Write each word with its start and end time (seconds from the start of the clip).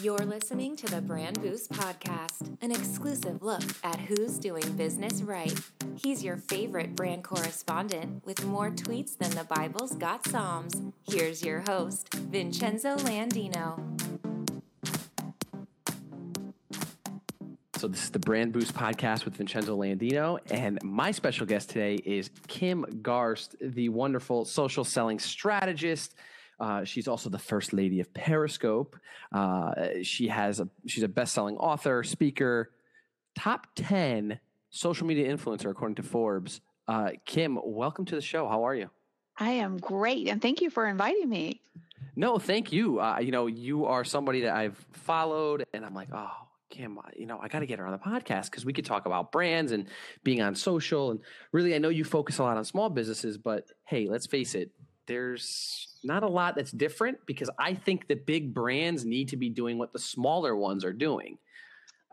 You're 0.00 0.18
listening 0.18 0.76
to 0.76 0.86
the 0.86 1.00
Brand 1.00 1.42
Boost 1.42 1.72
Podcast, 1.72 2.56
an 2.60 2.70
exclusive 2.70 3.42
look 3.42 3.64
at 3.82 3.98
who's 3.98 4.38
doing 4.38 4.62
business 4.76 5.22
right. 5.22 5.52
He's 5.96 6.22
your 6.22 6.36
favorite 6.36 6.94
brand 6.94 7.24
correspondent 7.24 8.24
with 8.24 8.44
more 8.44 8.70
tweets 8.70 9.18
than 9.18 9.32
the 9.32 9.42
Bible's 9.42 9.96
got 9.96 10.24
Psalms. 10.28 10.80
Here's 11.02 11.42
your 11.42 11.64
host, 11.66 12.14
Vincenzo 12.14 12.96
Landino. 12.98 13.82
So, 17.74 17.88
this 17.88 18.04
is 18.04 18.10
the 18.10 18.20
Brand 18.20 18.52
Boost 18.52 18.74
podcast 18.74 19.24
with 19.24 19.34
Vincenzo 19.34 19.76
Landino. 19.76 20.38
And 20.52 20.78
my 20.84 21.10
special 21.10 21.44
guest 21.44 21.70
today 21.70 21.96
is 22.04 22.30
Kim 22.46 22.84
Garst, 23.02 23.56
the 23.60 23.88
wonderful 23.88 24.44
social 24.44 24.84
selling 24.84 25.18
strategist. 25.18 26.14
Uh, 26.60 26.84
she's 26.84 27.08
also 27.08 27.30
the 27.30 27.38
first 27.38 27.72
lady 27.72 28.00
of 28.00 28.12
Periscope. 28.12 28.96
Uh, 29.32 29.72
she 30.02 30.28
has 30.28 30.60
a 30.60 30.68
she's 30.86 31.04
a 31.04 31.08
best 31.08 31.32
selling 31.34 31.56
author, 31.56 32.02
speaker, 32.02 32.70
top 33.36 33.66
ten 33.76 34.40
social 34.70 35.06
media 35.06 35.34
influencer 35.34 35.70
according 35.70 35.94
to 35.96 36.02
Forbes. 36.02 36.60
Uh, 36.86 37.10
Kim, 37.24 37.58
welcome 37.62 38.04
to 38.06 38.14
the 38.14 38.20
show. 38.20 38.48
How 38.48 38.64
are 38.64 38.74
you? 38.74 38.90
I 39.38 39.50
am 39.50 39.76
great, 39.76 40.28
and 40.28 40.42
thank 40.42 40.60
you 40.60 40.70
for 40.70 40.86
inviting 40.86 41.28
me. 41.28 41.62
No, 42.16 42.38
thank 42.38 42.72
you. 42.72 43.00
Uh, 43.00 43.18
you 43.20 43.30
know, 43.30 43.46
you 43.46 43.86
are 43.86 44.02
somebody 44.02 44.40
that 44.42 44.56
I've 44.56 44.76
followed, 44.92 45.64
and 45.72 45.84
I'm 45.84 45.94
like, 45.94 46.08
oh, 46.12 46.32
Kim, 46.70 46.98
you 47.16 47.26
know, 47.26 47.38
I 47.40 47.48
got 47.48 47.60
to 47.60 47.66
get 47.66 47.78
her 47.78 47.86
on 47.86 47.92
the 47.92 47.98
podcast 47.98 48.50
because 48.50 48.64
we 48.64 48.72
could 48.72 48.84
talk 48.84 49.06
about 49.06 49.30
brands 49.30 49.72
and 49.72 49.86
being 50.24 50.42
on 50.42 50.54
social. 50.54 51.12
And 51.12 51.20
really, 51.52 51.74
I 51.74 51.78
know 51.78 51.88
you 51.88 52.04
focus 52.04 52.38
a 52.38 52.42
lot 52.42 52.56
on 52.56 52.64
small 52.64 52.90
businesses, 52.90 53.38
but 53.38 53.66
hey, 53.84 54.08
let's 54.08 54.26
face 54.26 54.54
it, 54.54 54.70
there's 55.06 55.87
not 56.04 56.22
a 56.22 56.28
lot 56.28 56.56
that's 56.56 56.70
different 56.70 57.18
because 57.26 57.50
I 57.58 57.74
think 57.74 58.08
the 58.08 58.16
big 58.16 58.54
brands 58.54 59.04
need 59.04 59.28
to 59.28 59.36
be 59.36 59.48
doing 59.48 59.78
what 59.78 59.92
the 59.92 59.98
smaller 59.98 60.56
ones 60.56 60.84
are 60.84 60.92
doing. 60.92 61.38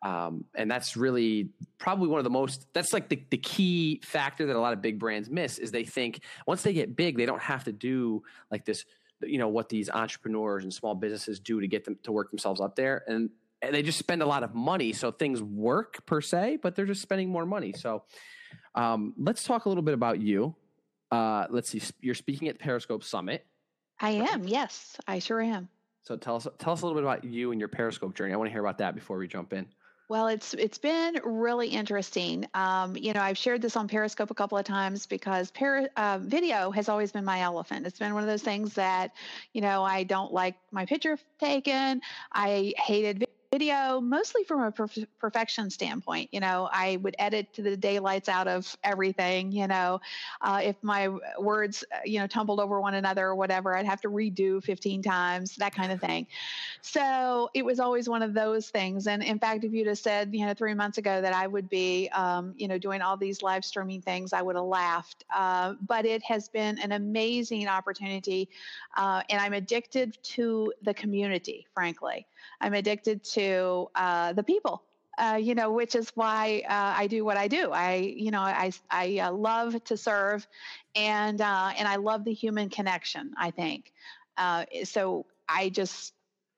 Um, 0.03 0.45
and 0.53 0.69
that's 0.69 0.95
really 0.95 1.49
probably 1.77 2.09
one 2.09 2.19
of 2.19 2.23
the 2.23 2.29
most 2.29 2.67
that's 2.73 2.93
like 2.93 3.09
the, 3.09 3.23
the 3.31 3.37
key 3.37 4.01
factor 4.03 4.45
that 4.45 4.55
a 4.55 4.59
lot 4.59 4.73
of 4.73 4.81
big 4.81 4.99
brands 4.99 5.29
miss 5.29 5.57
is 5.57 5.71
they 5.71 5.83
think 5.83 6.19
once 6.45 6.61
they 6.61 6.73
get 6.73 6.95
big 6.95 7.17
they 7.17 7.25
don't 7.25 7.41
have 7.41 7.63
to 7.63 7.71
do 7.71 8.21
like 8.51 8.65
this 8.65 8.85
you 9.23 9.39
know 9.39 9.47
what 9.47 9.67
these 9.67 9.89
entrepreneurs 9.89 10.63
and 10.63 10.71
small 10.71 10.93
businesses 10.93 11.39
do 11.39 11.59
to 11.59 11.67
get 11.67 11.85
them 11.85 11.97
to 12.03 12.11
work 12.11 12.29
themselves 12.29 12.61
up 12.61 12.75
there 12.75 13.03
and 13.07 13.31
and 13.65 13.73
they 13.73 13.81
just 13.81 13.97
spend 13.97 14.21
a 14.21 14.25
lot 14.25 14.43
of 14.43 14.53
money, 14.53 14.93
so 14.93 15.11
things 15.11 15.41
work 15.41 16.05
per 16.05 16.21
se, 16.21 16.59
but 16.61 16.75
they're 16.75 16.85
just 16.85 17.01
spending 17.01 17.29
more 17.29 17.45
money. 17.45 17.73
So 17.73 18.03
um, 18.75 19.13
let's 19.17 19.43
talk 19.43 19.65
a 19.65 19.69
little 19.69 19.83
bit 19.83 19.93
about 19.93 20.21
you. 20.21 20.55
Uh, 21.11 21.47
let's 21.49 21.69
see, 21.69 21.81
you're 22.01 22.15
speaking 22.15 22.47
at 22.47 22.57
the 22.57 22.63
Periscope 22.63 23.03
Summit. 23.03 23.45
I 23.99 24.11
am. 24.11 24.47
Yes, 24.47 24.97
I 25.07 25.19
sure 25.19 25.41
am. 25.41 25.69
So 26.03 26.15
tell 26.15 26.35
us 26.35 26.47
tell 26.59 26.73
us 26.73 26.81
a 26.81 26.85
little 26.85 27.01
bit 27.01 27.03
about 27.03 27.23
you 27.23 27.51
and 27.51 27.59
your 27.59 27.67
Periscope 27.67 28.15
journey. 28.15 28.33
I 28.33 28.37
want 28.37 28.47
to 28.47 28.51
hear 28.51 28.61
about 28.61 28.77
that 28.77 28.93
before 28.93 29.17
we 29.17 29.27
jump 29.27 29.53
in. 29.53 29.65
Well, 30.07 30.27
it's 30.27 30.53
it's 30.53 30.77
been 30.77 31.19
really 31.23 31.67
interesting. 31.67 32.45
Um, 32.53 32.95
you 32.95 33.11
know, 33.11 33.21
I've 33.21 33.39
shared 33.39 33.63
this 33.63 33.75
on 33.75 33.87
Periscope 33.87 34.29
a 34.29 34.35
couple 34.35 34.55
of 34.55 34.63
times 34.63 35.07
because 35.07 35.49
per, 35.49 35.89
uh, 35.97 36.19
video 36.21 36.69
has 36.69 36.89
always 36.89 37.11
been 37.11 37.25
my 37.25 37.41
elephant. 37.41 37.87
It's 37.87 37.97
been 37.97 38.13
one 38.13 38.21
of 38.21 38.29
those 38.29 38.43
things 38.43 38.75
that, 38.75 39.13
you 39.53 39.61
know, 39.61 39.83
I 39.83 40.03
don't 40.03 40.31
like 40.31 40.55
my 40.71 40.85
picture 40.85 41.17
taken. 41.39 42.01
I 42.31 42.73
hated 42.77 43.24
video 43.55 44.01
mostly 44.01 44.43
from 44.43 44.61
a 44.63 44.69
perf- 44.69 45.07
perfection 45.17 45.69
standpoint 45.69 46.27
you 46.33 46.41
know 46.41 46.67
i 46.73 46.97
would 46.97 47.15
edit 47.19 47.53
to 47.53 47.61
the 47.61 47.77
daylights 47.77 48.27
out 48.27 48.49
of 48.49 48.75
everything 48.83 49.49
you 49.49 49.65
know 49.65 49.97
uh, 50.41 50.59
if 50.61 50.75
my 50.81 51.07
words 51.39 51.85
uh, 51.93 51.99
you 52.03 52.19
know 52.19 52.27
tumbled 52.27 52.59
over 52.59 52.81
one 52.81 52.95
another 52.95 53.27
or 53.27 53.35
whatever 53.35 53.73
i'd 53.77 53.85
have 53.85 54.01
to 54.01 54.09
redo 54.09 54.61
15 54.61 55.01
times 55.01 55.55
that 55.55 55.73
kind 55.73 55.91
of 55.91 56.01
thing. 56.01 56.27
So 56.81 57.49
it 57.53 57.63
was 57.63 57.79
always 57.79 58.09
one 58.09 58.21
of 58.21 58.33
those 58.33 58.69
things 58.69 59.07
and 59.07 59.23
in 59.23 59.39
fact 59.39 59.63
if 59.63 59.71
you'd 59.71 59.87
have 59.87 59.97
said 59.97 60.29
you 60.33 60.45
know 60.45 60.53
three 60.53 60.73
months 60.73 60.97
ago 60.97 61.21
that 61.21 61.33
i 61.33 61.47
would 61.47 61.69
be 61.69 62.09
um, 62.09 62.53
you 62.57 62.67
know 62.67 62.77
doing 62.77 63.01
all 63.01 63.15
these 63.15 63.41
live 63.41 63.63
streaming 63.63 64.01
things 64.01 64.33
i 64.33 64.41
would 64.41 64.57
have 64.57 64.65
laughed 64.65 65.23
uh, 65.33 65.75
but 65.87 66.05
it 66.05 66.21
has 66.23 66.49
been 66.49 66.77
an 66.79 66.91
amazing 66.91 67.67
opportunity 67.67 68.49
uh, 68.97 69.21
and 69.29 69.39
i'm 69.39 69.53
addicted 69.53 70.17
to 70.23 70.73
the 70.81 70.93
community 70.93 71.65
frankly. 71.73 72.25
I'm 72.61 72.73
addicted 72.73 73.23
to 73.35 73.44
uh, 73.95 74.33
the 74.33 74.43
people. 74.43 74.83
Uh, 75.17 75.39
you 75.41 75.55
know, 75.55 75.71
which 75.71 75.95
is 75.95 76.09
why 76.15 76.61
uh, 76.67 76.93
I 76.99 77.07
do 77.07 77.23
what 77.23 77.37
I 77.37 77.47
do. 77.47 77.71
I, 77.71 77.95
you 78.17 78.31
know, 78.31 78.41
I 78.41 78.71
I 78.91 79.19
uh, 79.19 79.31
love 79.31 79.81
to 79.85 79.95
serve, 79.95 80.45
and 80.93 81.39
uh, 81.39 81.71
and 81.77 81.87
I 81.87 81.95
love 81.95 82.25
the 82.25 82.33
human 82.33 82.67
connection. 82.69 83.33
I 83.37 83.51
think 83.51 83.93
uh, 84.37 84.65
so. 84.83 85.25
I 85.47 85.69
just 85.69 86.15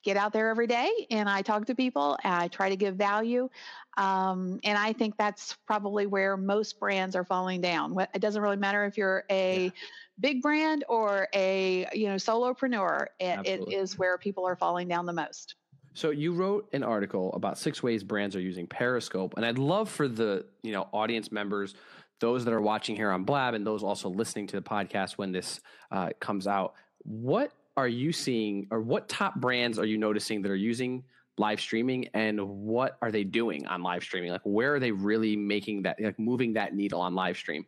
get 0.08 0.16
out 0.16 0.32
there 0.32 0.48
every 0.50 0.68
day 0.68 0.90
and 1.12 1.28
I 1.28 1.42
talk 1.42 1.66
to 1.66 1.76
people 1.76 2.18
and 2.24 2.34
I 2.34 2.48
try 2.48 2.70
to 2.70 2.78
give 2.78 2.96
value. 2.96 3.50
Um, 3.98 4.62
and 4.64 4.78
I 4.78 4.94
think 4.94 5.18
that's 5.18 5.58
probably 5.66 6.06
where 6.06 6.38
most 6.38 6.80
brands 6.80 7.14
are 7.14 7.26
falling 7.26 7.60
down. 7.60 7.94
It 8.14 8.22
doesn't 8.22 8.42
really 8.42 8.56
matter 8.56 8.86
if 8.86 8.98
you're 8.98 9.26
a 9.30 9.66
yeah. 9.66 9.70
big 10.18 10.42
brand 10.42 10.86
or 10.88 11.28
a 11.34 11.88
you 11.92 12.08
know 12.08 12.16
solopreneur. 12.16 13.08
It, 13.20 13.46
it 13.46 13.74
is 13.74 14.00
where 14.00 14.18
people 14.18 14.48
are 14.48 14.56
falling 14.56 14.88
down 14.88 15.06
the 15.06 15.14
most. 15.14 15.56
So 15.98 16.12
you 16.12 16.32
wrote 16.34 16.70
an 16.74 16.84
article 16.84 17.34
about 17.34 17.58
six 17.58 17.82
ways 17.82 18.04
brands 18.04 18.36
are 18.36 18.40
using 18.40 18.68
Periscope, 18.68 19.34
and 19.36 19.44
I'd 19.44 19.58
love 19.58 19.90
for 19.90 20.08
the 20.08 20.46
you 20.62 20.72
know 20.72 20.88
audience 20.94 21.32
members, 21.32 21.74
those 22.20 22.46
that 22.46 22.54
are 22.54 22.62
watching 22.62 22.96
here 22.96 23.10
on 23.10 23.24
Blab, 23.24 23.56
and 23.56 23.66
those 23.66 23.82
also 23.82 24.08
listening 24.08 24.46
to 24.46 24.58
the 24.58 24.62
podcast 24.62 25.14
when 25.14 25.32
this 25.32 25.60
uh, 25.92 26.10
comes 26.20 26.46
out. 26.46 26.76
What 27.00 27.52
are 27.76 27.88
you 27.88 28.14
seeing, 28.14 28.68
or 28.70 28.80
what 28.80 29.10
top 29.10 29.38
brands 29.38 29.80
are 29.80 29.86
you 29.86 29.98
noticing 29.98 30.44
that 30.44 30.52
are 30.52 30.56
using 30.56 31.04
live 31.40 31.60
streaming, 31.60 32.10
and 32.14 32.40
what 32.48 33.00
are 33.02 33.12
they 33.12 33.24
doing 33.24 33.66
on 33.66 33.82
live 33.82 34.04
streaming? 34.04 34.30
Like, 34.30 34.42
where 34.44 34.76
are 34.76 34.80
they 34.80 34.92
really 34.92 35.36
making 35.36 35.82
that, 35.82 36.00
like, 36.00 36.20
moving 36.20 36.54
that 36.54 36.76
needle 36.76 37.02
on 37.02 37.16
live 37.16 37.38
stream? 37.38 37.66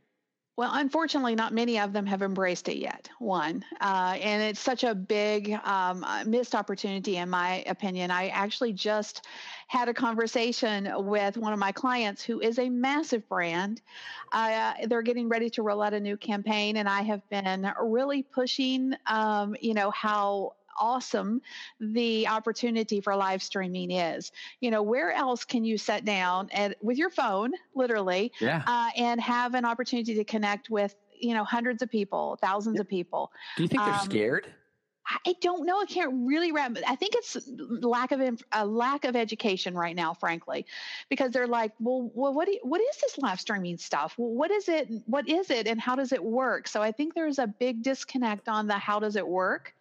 Well, 0.60 0.72
unfortunately, 0.74 1.36
not 1.36 1.54
many 1.54 1.80
of 1.80 1.94
them 1.94 2.06
have 2.08 2.22
embraced 2.22 2.68
it 2.68 2.80
yet. 2.80 3.10
One, 3.18 3.64
uh, 3.80 4.18
and 4.22 4.44
it's 4.44 4.60
such 4.60 4.84
a 4.84 4.94
big 4.94 5.54
um, 5.64 6.04
uh, 6.04 6.26
missed 6.26 6.54
opportunity, 6.54 7.16
in 7.16 7.30
my 7.30 7.64
opinion. 7.66 8.12
I 8.12 8.28
actually 8.28 8.74
just 8.74 9.26
had 9.70 9.88
a 9.88 9.94
conversation 9.94 10.92
with 11.06 11.38
one 11.38 11.54
of 11.54 11.60
my 11.60 11.72
clients 11.72 12.24
who 12.24 12.42
is 12.42 12.60
a 12.60 12.70
massive 12.70 13.26
brand. 13.30 13.82
Uh, 14.34 14.74
they're 14.88 15.02
getting 15.02 15.30
ready 15.30 15.50
to 15.52 15.64
roll 15.64 15.82
out 15.82 15.94
a 15.94 16.00
new 16.02 16.18
campaign, 16.18 16.76
and 16.76 16.90
I 16.90 17.04
have 17.04 17.22
been 17.30 17.72
really 17.82 18.24
pushing, 18.24 18.96
um, 19.08 19.56
you 19.62 19.74
know, 19.74 19.92
how 19.92 20.56
awesome 20.80 21.42
the 21.80 22.28
opportunity 22.28 23.02
for 23.02 23.16
live 23.16 23.44
streaming 23.44 23.92
is. 23.92 24.32
You 24.62 24.72
know, 24.72 24.82
where 24.82 25.12
else 25.12 25.44
can 25.44 25.64
you 25.64 25.78
sit 25.78 26.06
down 26.06 26.50
and 26.52 26.76
with 26.82 26.98
your 26.98 27.10
phone, 27.10 27.52
literally, 27.76 28.32
yeah. 28.40 28.64
uh, 28.66 28.90
and 28.96 29.20
have 29.22 29.54
an 29.54 29.66
opportunity 29.66 30.16
to 30.16 30.24
connect 30.24 30.70
with 30.70 30.96
you 31.20 31.34
know 31.34 31.44
hundreds 31.44 31.82
of 31.82 31.90
people, 31.90 32.38
thousands 32.42 32.76
yep. 32.76 32.86
of 32.86 32.90
people? 32.90 33.32
Do 33.58 33.64
you 33.64 33.70
think 33.70 33.84
they're 33.84 33.94
um, 33.94 34.06
scared? 34.06 34.48
I 35.26 35.34
don't 35.42 35.66
know. 35.66 35.80
I 35.82 35.86
can't 35.86 36.28
really 36.28 36.52
wrap. 36.52 36.78
I 36.88 36.96
think 36.96 37.16
it's 37.16 37.38
lack 37.58 38.12
of 38.12 38.22
a 38.52 38.66
lack 38.66 39.06
of 39.06 39.16
education 39.16 39.74
right 39.74 39.96
now, 39.96 40.14
frankly, 40.14 40.68
because 41.10 41.32
they're 41.32 41.48
like, 41.48 41.72
well, 41.80 42.12
well, 42.14 42.34
what 42.34 42.48
you, 42.48 42.60
what 42.62 42.80
is 42.80 42.98
this 43.02 43.18
live 43.18 43.40
streaming 43.40 43.78
stuff? 43.78 44.14
Well, 44.18 44.30
what 44.30 44.52
is 44.52 44.70
it? 44.70 44.88
What 45.08 45.28
is 45.28 45.50
it, 45.50 45.68
and 45.68 45.82
how 45.82 45.96
does 45.96 46.12
it 46.12 46.24
work? 46.24 46.68
So 46.68 46.82
I 46.82 46.92
think 46.92 47.16
there's 47.16 47.40
a 47.40 47.48
big 47.48 47.82
disconnect 47.82 48.48
on 48.48 48.68
the 48.68 48.78
how 48.78 49.00
does 49.00 49.16
it 49.16 49.28
work. 49.28 49.74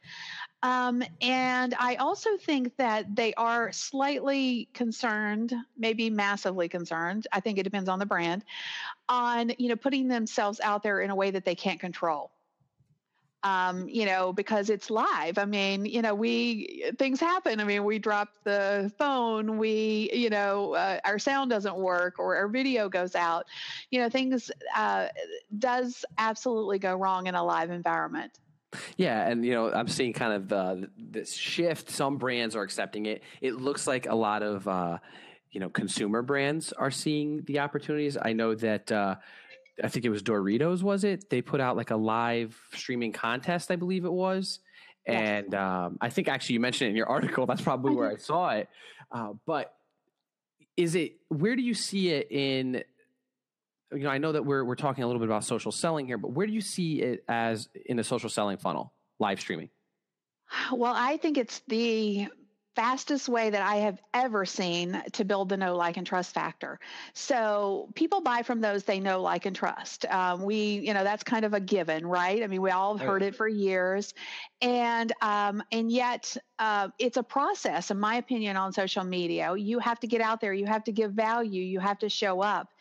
Um, 0.63 1.05
and 1.21 1.75
I 1.79 1.97
also 1.97 2.37
think 2.37 2.77
that 2.79 3.15
they 3.15 3.33
are 3.35 3.71
slightly 3.71 4.69
concerned, 4.75 5.55
maybe 5.77 6.11
massively 6.11 6.69
concerned. 6.69 7.27
I 7.33 7.41
think 7.41 7.59
it 7.59 7.63
depends 7.63 7.89
on 7.89 8.01
the 8.01 8.07
brand, 8.07 8.45
on 9.09 9.53
you 9.59 9.69
know 9.69 9.77
putting 9.77 10.09
themselves 10.09 10.61
out 10.61 10.83
there 10.83 11.01
in 11.01 11.11
a 11.11 11.15
way 11.15 11.31
that 11.31 11.45
they 11.45 11.55
can't 11.55 11.79
control 11.79 12.33
um, 13.45 13.89
you 13.89 14.05
know, 14.05 14.33
because 14.33 14.69
it's 14.69 14.91
live. 14.91 15.39
I 15.39 15.45
mean, 15.45 15.87
you 15.87 16.03
know, 16.03 16.15
we 16.15 16.93
things 16.99 17.21
happen. 17.21 17.61
I 17.61 17.65
mean, 17.65 17.85
we 17.85 17.99
drop 17.99 18.31
the 18.45 18.93
phone, 18.99 19.59
we, 19.59 20.11
you 20.13 20.31
know, 20.31 20.75
uh, 20.75 20.99
our 21.05 21.19
sound 21.19 21.51
doesn't 21.51 21.77
work 21.77 22.19
or 22.19 22.37
our 22.37 22.49
video 22.49 22.89
goes 22.89 23.15
out. 23.15 23.47
You 23.91 24.01
know, 24.01 24.09
things 24.09 24.51
uh, 24.77 25.09
does 25.59 26.05
absolutely 26.19 26.79
go 26.79 26.97
wrong 26.97 27.27
in 27.29 27.35
a 27.35 27.45
live 27.45 27.71
environment. 27.71 28.39
Yeah, 28.97 29.27
and 29.27 29.45
you 29.45 29.53
know, 29.53 29.73
I'm 29.73 29.89
seeing 29.89 30.13
kind 30.13 30.33
of 30.35 30.53
uh, 30.53 30.77
this 30.97 31.35
shift. 31.35 31.91
Some 31.91 32.19
brands 32.19 32.55
are 32.55 32.63
accepting 32.63 33.07
it. 33.07 33.23
It 33.41 33.55
looks 33.55 33.87
like 33.87 34.07
a 34.07 34.15
lot 34.15 34.43
of 34.43 34.69
uh, 34.69 34.99
you 35.51 35.61
know 35.61 35.71
consumer 35.71 36.23
brands 36.23 36.73
are 36.73 36.91
seeing 36.91 37.43
the 37.45 37.61
opportunities. 37.61 38.19
I 38.21 38.33
know 38.35 38.55
that 38.57 38.93
uh, 38.93 39.17
I 39.83 39.89
think 39.89 40.05
it 40.05 40.11
was 40.11 40.23
Doritos, 40.23 40.83
was 40.83 41.05
it? 41.05 41.31
They 41.31 41.43
put 41.43 41.61
out 41.61 41.77
like 41.77 41.91
a 41.91 41.97
live 41.97 42.59
streaming 42.75 43.13
contest, 43.13 43.71
I 43.71 43.77
believe 43.77 44.05
it 44.05 44.13
was. 44.13 44.61
And 45.07 45.55
um, 45.55 45.97
I 46.01 46.11
think 46.11 46.29
actually 46.29 46.55
you 46.55 46.61
mentioned 46.61 46.89
it 46.89 46.91
in 46.91 46.97
your 46.97 47.09
article. 47.11 47.47
That's 47.47 47.63
probably 47.63 47.95
where 47.95 48.11
I 48.11 48.17
saw 48.17 48.51
it. 48.51 48.69
Uh, 49.11 49.33
but 49.47 49.75
is 50.77 50.95
it 50.95 51.17
where 51.29 51.57
do 51.57 51.63
you 51.63 51.75
see 51.75 52.11
it 52.11 52.31
in? 52.31 52.83
You 53.93 54.01
know, 54.01 54.11
I 54.11 54.19
know 54.19 54.33
that 54.33 54.45
we're 54.45 54.65
we're 54.65 54.75
talking 54.75 55.05
a 55.05 55.07
little 55.07 55.21
bit 55.21 55.29
about 55.29 55.45
social 55.45 55.73
selling 55.73 56.07
here, 56.07 56.19
but 56.19 56.33
where 56.33 56.47
do 56.47 56.53
you 56.53 56.61
see 56.61 57.01
it 57.01 57.25
as 57.29 57.69
in 57.87 57.97
the 57.97 58.05
social 58.05 58.29
selling 58.29 58.59
funnel, 58.59 58.93
live 59.19 59.41
streaming? 59.41 59.71
Well, 60.73 60.95
I 60.95 61.17
think 61.17 61.39
it's 61.39 61.63
the 61.69 62.29
fastest 62.79 63.29
way 63.29 63.51
that 63.51 63.61
I 63.61 63.77
have 63.79 64.01
ever 64.15 64.47
seen 64.47 65.03
to 65.15 65.25
build 65.25 65.49
the 65.49 65.57
know, 65.57 65.75
like, 65.77 65.97
and 65.97 66.07
trust 66.07 66.33
factor. 66.33 66.79
So 67.13 67.89
people 67.97 68.21
buy 68.21 68.43
from 68.43 68.61
those 68.61 68.85
they 68.85 69.01
know, 69.01 69.21
like, 69.21 69.47
and 69.47 69.57
trust. 69.57 70.05
Um, 70.07 70.43
we, 70.43 70.79
you 70.87 70.95
know, 70.95 71.03
that's 71.03 71.25
kind 71.25 71.45
of 71.45 71.55
a 71.55 71.61
given, 71.61 72.07
right? 72.07 72.41
I 72.41 72.47
mean, 72.47 72.63
we 72.63 72.71
all 72.71 72.97
have 72.97 73.05
heard 73.05 73.23
it 73.23 73.35
for 73.35 73.49
years, 73.49 74.15
and 74.61 75.13
um, 75.21 75.61
and 75.73 75.91
yet 75.91 76.37
uh, 76.59 76.89
it's 76.99 77.17
a 77.17 77.23
process, 77.23 77.91
in 77.91 78.01
my 78.01 78.17
opinion, 78.17 78.57
on 78.57 78.73
social 78.73 79.05
media. 79.05 79.55
You 79.57 79.79
have 79.79 80.01
to 80.01 80.07
get 80.07 80.21
out 80.21 80.41
there, 80.41 80.53
you 80.53 80.67
have 80.67 80.83
to 80.85 80.93
give 80.93 81.13
value, 81.13 81.63
you 81.63 81.79
have 81.79 81.99
to 82.01 82.09
show 82.09 82.41
up. 82.41 82.73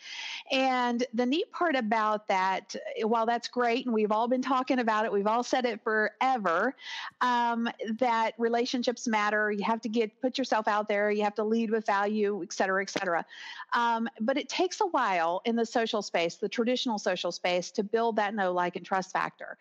And 0.51 1.05
the 1.13 1.25
neat 1.25 1.51
part 1.51 1.75
about 1.75 2.27
that, 2.29 2.75
while 3.03 3.25
that's 3.25 3.47
great, 3.47 3.85
and 3.85 3.93
we've 3.93 4.11
all 4.11 4.27
been 4.27 4.41
talking 4.41 4.79
about 4.79 5.05
it, 5.05 5.11
we've 5.11 5.27
all 5.27 5.43
said 5.43 5.65
it 5.65 5.83
forever, 5.83 6.75
um, 7.21 7.69
that 7.99 8.33
relationships 8.37 9.07
matter. 9.07 9.51
You 9.51 9.63
have 9.65 9.81
to 9.81 9.89
get 9.89 10.19
put 10.21 10.37
yourself 10.37 10.67
out 10.67 10.87
there, 10.87 11.11
you 11.11 11.23
have 11.23 11.35
to 11.35 11.43
lead 11.43 11.69
with 11.69 11.85
value, 11.85 12.41
et 12.43 12.53
cetera, 12.53 12.81
et 12.81 12.89
cetera. 12.89 13.25
Um, 13.73 14.09
but 14.21 14.37
it 14.37 14.49
takes 14.49 14.81
a 14.81 14.87
while 14.87 15.41
in 15.45 15.55
the 15.55 15.65
social 15.65 16.01
space, 16.01 16.35
the 16.35 16.49
traditional 16.49 16.97
social 16.97 17.31
space, 17.31 17.69
to 17.71 17.83
build 17.83 18.15
that 18.15 18.33
know, 18.33 18.53
like, 18.53 18.75
and 18.75 18.85
trust 18.85 19.11
factor. 19.11 19.57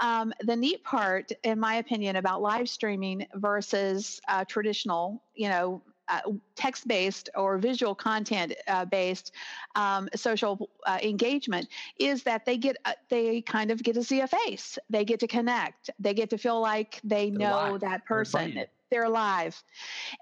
Um, 0.00 0.32
the 0.40 0.56
neat 0.56 0.84
part, 0.84 1.32
in 1.42 1.60
my 1.60 1.74
opinion, 1.74 2.16
about 2.16 2.40
live 2.40 2.68
streaming 2.68 3.26
versus 3.34 3.57
versus 3.58 4.20
uh, 4.28 4.44
traditional, 4.44 5.20
you 5.34 5.48
know, 5.48 5.82
uh, 6.08 6.20
text 6.54 6.86
based 6.86 7.28
or 7.34 7.58
visual 7.58 7.94
content 7.94 8.54
uh, 8.68 8.84
based 8.84 9.32
um, 9.74 10.08
social 10.14 10.70
uh, 10.86 10.98
engagement 11.02 11.68
is 11.98 12.22
that 12.22 12.46
they 12.46 12.56
get 12.56 12.76
uh, 12.84 12.92
they 13.10 13.42
kind 13.42 13.70
of 13.70 13.82
get 13.82 13.94
to 13.94 14.02
see 14.02 14.20
a 14.20 14.26
face 14.26 14.78
they 14.88 15.04
get 15.04 15.18
to 15.20 15.26
connect. 15.26 15.90
They 15.98 16.14
get 16.14 16.30
to 16.30 16.38
feel 16.38 16.60
like 16.60 17.00
they 17.04 17.30
They're 17.30 17.40
know 17.40 17.78
that 17.78 18.06
person 18.06 18.64
they're 18.90 19.04
alive. 19.04 19.62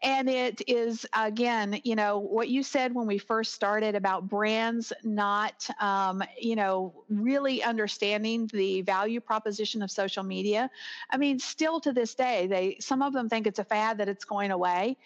And 0.02 0.28
it 0.28 0.62
is, 0.66 1.06
again, 1.14 1.80
you 1.84 1.96
know, 1.96 2.18
what 2.18 2.48
you 2.48 2.62
said 2.62 2.94
when 2.94 3.06
we 3.06 3.18
first 3.18 3.54
started 3.54 3.94
about 3.94 4.28
brands 4.28 4.92
not, 5.02 5.68
um, 5.80 6.22
you 6.38 6.56
know, 6.56 7.04
really 7.08 7.62
understanding 7.62 8.48
the 8.52 8.82
value 8.82 9.20
proposition 9.20 9.82
of 9.82 9.90
social 9.90 10.22
media. 10.22 10.70
I 11.10 11.16
mean, 11.16 11.38
still 11.38 11.80
to 11.80 11.92
this 11.92 12.14
day, 12.14 12.46
they 12.46 12.76
some 12.80 13.02
of 13.02 13.12
them 13.12 13.28
think 13.28 13.46
it's 13.46 13.58
a 13.58 13.64
fad 13.64 13.98
that 13.98 14.08
it's 14.08 14.24
going 14.24 14.50
away. 14.50 14.96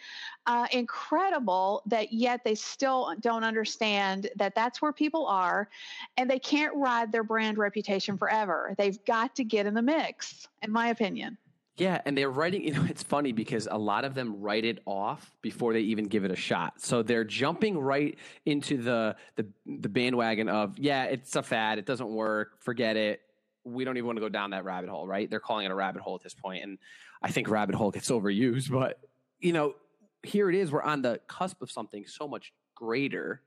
Uh, 0.47 0.67
incredible 0.73 1.83
that 1.87 2.13
yet 2.13 2.43
they 2.45 2.55
still 2.55 3.15
don't 3.21 3.45
understand 3.45 4.31
that 4.37 4.55
that's 4.55 4.81
where 4.81 4.93
people 4.93 5.27
are 5.27 5.69
and 6.17 6.31
they 6.31 6.39
can't 6.39 6.75
ride 6.75 7.13
their 7.13 7.23
brand 7.23 7.59
reputation 7.59 8.17
forever. 8.17 8.75
They've 8.79 9.03
got 9.05 9.37
to 9.37 9.45
get 9.45 9.67
in 9.67 9.75
the 9.75 9.83
mix, 9.83 10.49
in 10.63 10.73
my 10.73 10.89
opinion. 10.89 11.37
Yeah, 11.81 11.99
and 12.05 12.17
they're 12.17 12.31
writing, 12.31 12.63
you 12.67 12.75
know, 12.75 12.85
it's 12.89 13.03
funny 13.03 13.33
because 13.33 13.67
a 13.71 13.79
lot 13.79 14.05
of 14.05 14.15
them 14.15 14.41
write 14.41 14.65
it 14.65 14.81
off 14.85 15.33
before 15.41 15.73
they 15.73 15.81
even 15.81 16.05
give 16.05 16.25
it 16.25 16.31
a 16.31 16.37
shot. 16.37 16.81
So 16.81 17.03
they're 17.03 17.25
jumping 17.25 17.79
right 17.79 18.19
into 18.45 18.77
the 18.77 19.17
the 19.37 19.47
the 19.67 19.89
bandwagon 19.89 20.49
of, 20.49 20.79
yeah, 20.79 21.05
it's 21.05 21.35
a 21.35 21.43
fad, 21.43 21.79
it 21.79 21.87
doesn't 21.87 22.11
work, 22.11 22.63
forget 22.63 22.97
it. 22.97 23.23
We 23.65 23.85
don't 23.85 23.97
even 23.97 24.07
want 24.07 24.17
to 24.17 24.21
go 24.21 24.29
down 24.29 24.51
that 24.51 24.65
rabbit 24.65 24.91
hole, 24.91 25.07
right? 25.07 25.29
They're 25.29 25.41
calling 25.41 25.67
it 25.67 25.71
a 25.71 25.75
rabbit 25.75 26.03
hole 26.03 26.15
at 26.15 26.23
this 26.23 26.35
point, 26.35 26.63
and 26.63 26.79
I 27.23 27.31
think 27.31 27.49
rabbit 27.49 27.75
hole 27.75 27.91
gets 27.91 28.11
overused, 28.11 28.71
but 28.71 29.01
you 29.41 29.53
know, 29.55 29.75
here 30.23 30.51
it 30.51 30.57
is, 30.57 30.71
we're 30.71 30.83
on 30.83 31.01
the 31.01 31.19
cusp 31.27 31.63
of 31.63 31.71
something 31.71 32.05
so 32.07 32.29
much 32.29 32.53
greater. 32.75 33.41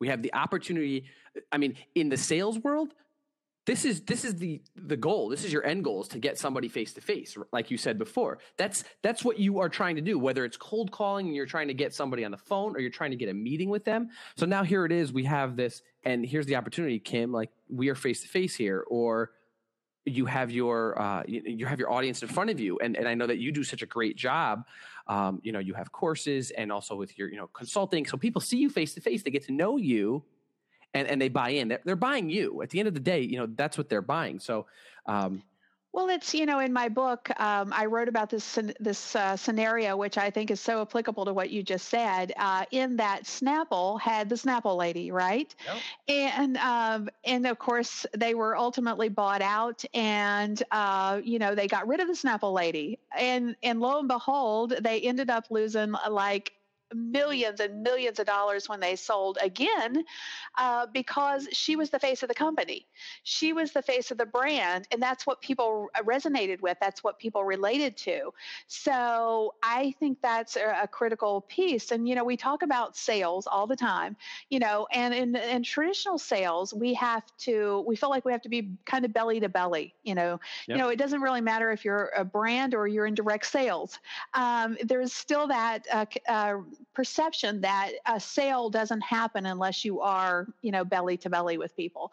We 0.00 0.08
have 0.08 0.22
the 0.22 0.34
opportunity, 0.34 1.04
I 1.52 1.58
mean, 1.58 1.76
in 1.94 2.08
the 2.08 2.16
sales 2.16 2.58
world, 2.58 2.94
this 3.66 3.84
is 3.84 4.02
this 4.02 4.24
is 4.24 4.36
the 4.36 4.62
the 4.76 4.96
goal. 4.96 5.28
This 5.28 5.44
is 5.44 5.52
your 5.52 5.66
end 5.66 5.82
goal 5.82 6.02
is 6.02 6.08
to 6.08 6.20
get 6.20 6.38
somebody 6.38 6.68
face 6.68 6.92
to 6.94 7.00
face 7.00 7.36
like 7.52 7.70
you 7.70 7.76
said 7.76 7.98
before. 7.98 8.38
That's 8.56 8.84
that's 9.02 9.24
what 9.24 9.40
you 9.40 9.58
are 9.58 9.68
trying 9.68 9.96
to 9.96 10.02
do 10.02 10.18
whether 10.18 10.44
it's 10.44 10.56
cold 10.56 10.92
calling 10.92 11.26
and 11.26 11.34
you're 11.34 11.46
trying 11.46 11.68
to 11.68 11.74
get 11.74 11.92
somebody 11.92 12.24
on 12.24 12.30
the 12.30 12.36
phone 12.38 12.76
or 12.76 12.78
you're 12.78 12.90
trying 12.90 13.10
to 13.10 13.16
get 13.16 13.28
a 13.28 13.34
meeting 13.34 13.68
with 13.68 13.84
them. 13.84 14.08
So 14.36 14.46
now 14.46 14.62
here 14.62 14.86
it 14.86 14.92
is 14.92 15.12
we 15.12 15.24
have 15.24 15.56
this 15.56 15.82
and 16.04 16.24
here's 16.24 16.46
the 16.46 16.54
opportunity 16.54 17.00
kim 17.00 17.32
like 17.32 17.50
we 17.68 17.88
are 17.88 17.96
face 17.96 18.22
to 18.22 18.28
face 18.28 18.54
here 18.54 18.84
or 18.88 19.32
you 20.04 20.26
have 20.26 20.52
your 20.52 20.96
uh, 21.02 21.24
you, 21.26 21.66
have 21.66 21.80
your 21.80 21.90
audience 21.90 22.22
in 22.22 22.28
front 22.28 22.50
of 22.50 22.60
you. 22.60 22.78
And, 22.78 22.96
and 22.96 23.08
i 23.08 23.14
know 23.14 23.26
that 23.26 23.38
you 23.38 23.50
do 23.50 23.64
such 23.64 23.82
a 23.82 23.86
great 23.86 24.16
job. 24.16 24.64
Um, 25.08 25.40
you 25.42 25.50
know 25.50 25.58
you 25.58 25.74
have 25.74 25.90
courses 25.90 26.52
and 26.52 26.70
also 26.70 26.94
with 26.94 27.18
your 27.18 27.28
you 27.28 27.36
know 27.36 27.48
consulting. 27.48 28.06
So 28.06 28.16
people 28.16 28.40
see 28.40 28.58
you 28.58 28.70
face 28.70 28.94
to 28.94 29.00
face 29.00 29.24
they 29.24 29.30
get 29.30 29.44
to 29.46 29.52
know 29.52 29.76
you 29.76 30.22
and, 30.96 31.08
and 31.08 31.20
they 31.20 31.28
buy 31.28 31.50
in. 31.50 31.68
They're, 31.68 31.80
they're, 31.84 31.96
buying 31.96 32.30
you. 32.30 32.62
At 32.62 32.70
the 32.70 32.78
end 32.78 32.88
of 32.88 32.94
the 32.94 33.00
day, 33.00 33.20
you 33.20 33.38
know 33.38 33.46
that's 33.46 33.78
what 33.78 33.88
they're 33.88 34.02
buying. 34.02 34.38
So, 34.38 34.66
um, 35.06 35.42
well, 35.92 36.10
it's 36.10 36.34
you 36.34 36.44
know 36.44 36.58
in 36.58 36.72
my 36.72 36.88
book 36.88 37.30
um, 37.40 37.72
I 37.72 37.86
wrote 37.86 38.08
about 38.08 38.28
this 38.28 38.58
this 38.80 39.16
uh, 39.16 39.36
scenario, 39.36 39.96
which 39.96 40.18
I 40.18 40.30
think 40.30 40.50
is 40.50 40.60
so 40.60 40.82
applicable 40.82 41.24
to 41.24 41.32
what 41.32 41.50
you 41.50 41.62
just 41.62 41.88
said. 41.88 42.32
Uh, 42.36 42.64
in 42.70 42.96
that 42.96 43.24
Snapple 43.24 44.00
had 44.00 44.28
the 44.28 44.34
Snapple 44.34 44.76
lady, 44.76 45.10
right? 45.10 45.54
Yep. 45.66 45.76
And 46.08 46.56
um, 46.58 47.08
and 47.24 47.46
of 47.46 47.58
course 47.58 48.04
they 48.16 48.34
were 48.34 48.56
ultimately 48.56 49.08
bought 49.08 49.42
out, 49.42 49.84
and 49.94 50.62
uh, 50.70 51.20
you 51.24 51.38
know 51.38 51.54
they 51.54 51.66
got 51.66 51.88
rid 51.88 52.00
of 52.00 52.08
the 52.08 52.14
Snapple 52.14 52.52
lady, 52.52 52.98
and 53.16 53.56
and 53.62 53.80
lo 53.80 53.98
and 53.98 54.08
behold, 54.08 54.74
they 54.80 55.00
ended 55.00 55.30
up 55.30 55.46
losing 55.50 55.94
like 56.10 56.52
millions 56.94 57.60
and 57.60 57.82
millions 57.82 58.18
of 58.18 58.26
dollars 58.26 58.68
when 58.68 58.80
they 58.80 58.96
sold 58.96 59.38
again 59.40 60.04
uh, 60.58 60.86
because 60.92 61.48
she 61.52 61.76
was 61.76 61.90
the 61.90 61.98
face 61.98 62.22
of 62.22 62.28
the 62.28 62.34
company. 62.34 62.86
She 63.22 63.52
was 63.52 63.72
the 63.72 63.82
face 63.82 64.10
of 64.10 64.18
the 64.18 64.26
brand, 64.26 64.86
and 64.90 65.02
that's 65.02 65.26
what 65.26 65.40
people 65.40 65.88
resonated 66.04 66.60
with. 66.60 66.78
That's 66.80 67.02
what 67.02 67.18
people 67.18 67.44
related 67.44 67.96
to. 67.98 68.32
So 68.66 69.54
I 69.62 69.94
think 69.98 70.18
that's 70.22 70.56
a, 70.56 70.82
a 70.82 70.88
critical 70.88 71.42
piece. 71.48 71.90
And, 71.90 72.08
you 72.08 72.14
know, 72.14 72.24
we 72.24 72.36
talk 72.36 72.62
about 72.62 72.96
sales 72.96 73.46
all 73.46 73.66
the 73.66 73.76
time, 73.76 74.16
you 74.50 74.58
know, 74.58 74.86
and 74.92 75.14
in, 75.14 75.36
in 75.36 75.62
traditional 75.62 76.18
sales, 76.18 76.72
we 76.72 76.94
have 76.94 77.24
to, 77.38 77.84
we 77.86 77.96
feel 77.96 78.10
like 78.10 78.24
we 78.24 78.32
have 78.32 78.42
to 78.42 78.48
be 78.48 78.72
kind 78.84 79.04
of 79.04 79.12
belly 79.12 79.40
to 79.40 79.48
belly, 79.48 79.94
you 80.02 80.14
know. 80.14 80.40
Yep. 80.68 80.76
You 80.76 80.82
know, 80.82 80.88
it 80.88 80.96
doesn't 80.96 81.20
really 81.20 81.40
matter 81.40 81.70
if 81.70 81.84
you're 81.84 82.10
a 82.16 82.24
brand 82.24 82.74
or 82.74 82.86
you're 82.86 83.06
in 83.06 83.14
direct 83.14 83.46
sales. 83.46 83.98
Um, 84.34 84.76
there's 84.84 85.12
still 85.12 85.48
that 85.48 85.86
uh, 85.92 86.06
uh, 86.28 86.58
perception 86.94 87.60
that 87.62 87.92
a 88.06 88.18
sale 88.20 88.70
doesn't 88.70 89.02
happen 89.02 89.46
unless 89.46 89.84
you 89.84 90.00
are, 90.00 90.46
you 90.62 90.72
know, 90.72 90.84
belly 90.84 91.16
to 91.18 91.30
belly 91.30 91.58
with 91.58 91.76
people. 91.76 92.12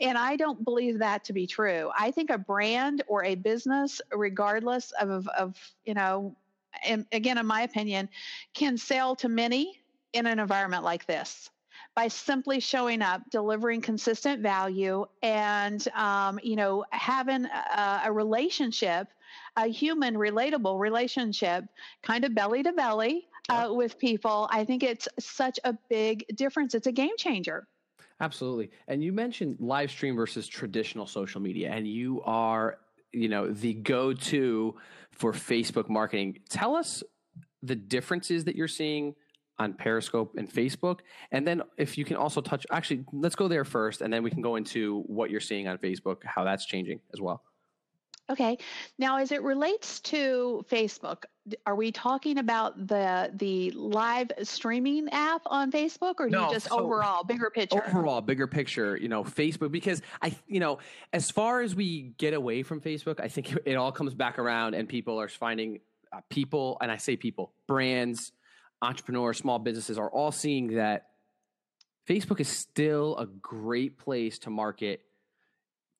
And 0.00 0.16
I 0.16 0.36
don't 0.36 0.64
believe 0.64 0.98
that 1.00 1.24
to 1.24 1.32
be 1.32 1.46
true. 1.46 1.90
I 1.98 2.10
think 2.10 2.30
a 2.30 2.38
brand 2.38 3.02
or 3.06 3.24
a 3.24 3.34
business, 3.34 4.00
regardless 4.12 4.92
of, 4.92 5.28
of 5.28 5.56
you 5.84 5.94
know, 5.94 6.36
and 6.84 7.06
again, 7.12 7.38
in 7.38 7.46
my 7.46 7.62
opinion, 7.62 8.08
can 8.54 8.78
sell 8.78 9.14
to 9.16 9.28
many 9.28 9.78
in 10.12 10.26
an 10.26 10.38
environment 10.38 10.84
like 10.84 11.06
this 11.06 11.50
by 11.94 12.08
simply 12.08 12.60
showing 12.60 13.02
up, 13.02 13.22
delivering 13.30 13.80
consistent 13.80 14.40
value, 14.40 15.04
and 15.22 15.86
um, 15.94 16.40
you 16.42 16.56
know 16.56 16.84
having 16.90 17.44
a, 17.44 18.02
a, 18.06 18.12
relationship, 18.12 19.08
a 19.56 19.66
human, 19.66 20.14
relatable 20.14 20.78
relationship, 20.78 21.64
kind 22.02 22.24
of 22.24 22.34
belly 22.34 22.62
to 22.62 22.72
belly, 22.72 23.28
uh, 23.48 23.68
with 23.70 23.98
people. 23.98 24.48
I 24.50 24.64
think 24.64 24.82
it's 24.82 25.08
such 25.18 25.58
a 25.64 25.76
big 25.88 26.24
difference. 26.34 26.74
It's 26.74 26.86
a 26.86 26.92
game 26.92 27.16
changer. 27.16 27.66
Absolutely. 28.20 28.70
And 28.86 29.02
you 29.02 29.12
mentioned 29.12 29.56
live 29.58 29.90
stream 29.90 30.14
versus 30.14 30.46
traditional 30.46 31.06
social 31.06 31.40
media, 31.40 31.70
and 31.70 31.86
you 31.88 32.22
are, 32.22 32.78
you 33.12 33.28
know, 33.28 33.50
the 33.50 33.74
go 33.74 34.12
to 34.12 34.76
for 35.10 35.32
Facebook 35.32 35.88
marketing. 35.88 36.38
Tell 36.48 36.76
us 36.76 37.02
the 37.62 37.74
differences 37.74 38.44
that 38.44 38.56
you're 38.56 38.68
seeing 38.68 39.14
on 39.58 39.74
Periscope 39.74 40.34
and 40.36 40.50
Facebook. 40.50 41.00
And 41.30 41.46
then 41.46 41.62
if 41.76 41.98
you 41.98 42.04
can 42.04 42.16
also 42.16 42.40
touch, 42.40 42.66
actually, 42.70 43.04
let's 43.12 43.34
go 43.36 43.48
there 43.48 43.64
first, 43.64 44.00
and 44.00 44.12
then 44.12 44.22
we 44.22 44.30
can 44.30 44.42
go 44.42 44.56
into 44.56 45.02
what 45.06 45.30
you're 45.30 45.40
seeing 45.40 45.68
on 45.68 45.78
Facebook, 45.78 46.18
how 46.24 46.44
that's 46.44 46.64
changing 46.64 47.00
as 47.12 47.20
well. 47.20 47.42
Okay. 48.30 48.56
Now, 48.98 49.18
as 49.18 49.32
it 49.32 49.42
relates 49.42 50.00
to 50.00 50.64
Facebook, 50.70 51.24
are 51.66 51.74
we 51.74 51.90
talking 51.90 52.38
about 52.38 52.86
the 52.86 53.30
the 53.34 53.72
live 53.72 54.30
streaming 54.42 55.08
app 55.10 55.42
on 55.46 55.72
Facebook, 55.72 56.14
or 56.18 56.28
no, 56.28 56.50
just 56.52 56.68
so 56.68 56.78
overall 56.78 57.24
bigger 57.24 57.50
picture? 57.50 57.84
Overall, 57.88 58.20
bigger 58.20 58.46
picture. 58.46 58.96
You 58.96 59.08
know, 59.08 59.24
Facebook 59.24 59.72
because 59.72 60.02
I, 60.22 60.34
you 60.46 60.60
know, 60.60 60.78
as 61.12 61.30
far 61.30 61.62
as 61.62 61.74
we 61.74 62.14
get 62.16 62.32
away 62.32 62.62
from 62.62 62.80
Facebook, 62.80 63.20
I 63.20 63.28
think 63.28 63.56
it 63.66 63.74
all 63.74 63.92
comes 63.92 64.14
back 64.14 64.38
around, 64.38 64.74
and 64.74 64.88
people 64.88 65.20
are 65.20 65.28
finding 65.28 65.80
uh, 66.12 66.20
people, 66.30 66.78
and 66.80 66.92
I 66.92 66.98
say 66.98 67.16
people, 67.16 67.52
brands, 67.66 68.32
entrepreneurs, 68.80 69.38
small 69.38 69.58
businesses 69.58 69.98
are 69.98 70.10
all 70.10 70.30
seeing 70.30 70.76
that 70.76 71.08
Facebook 72.08 72.40
is 72.40 72.48
still 72.48 73.16
a 73.18 73.26
great 73.26 73.98
place 73.98 74.38
to 74.40 74.50
market 74.50 75.00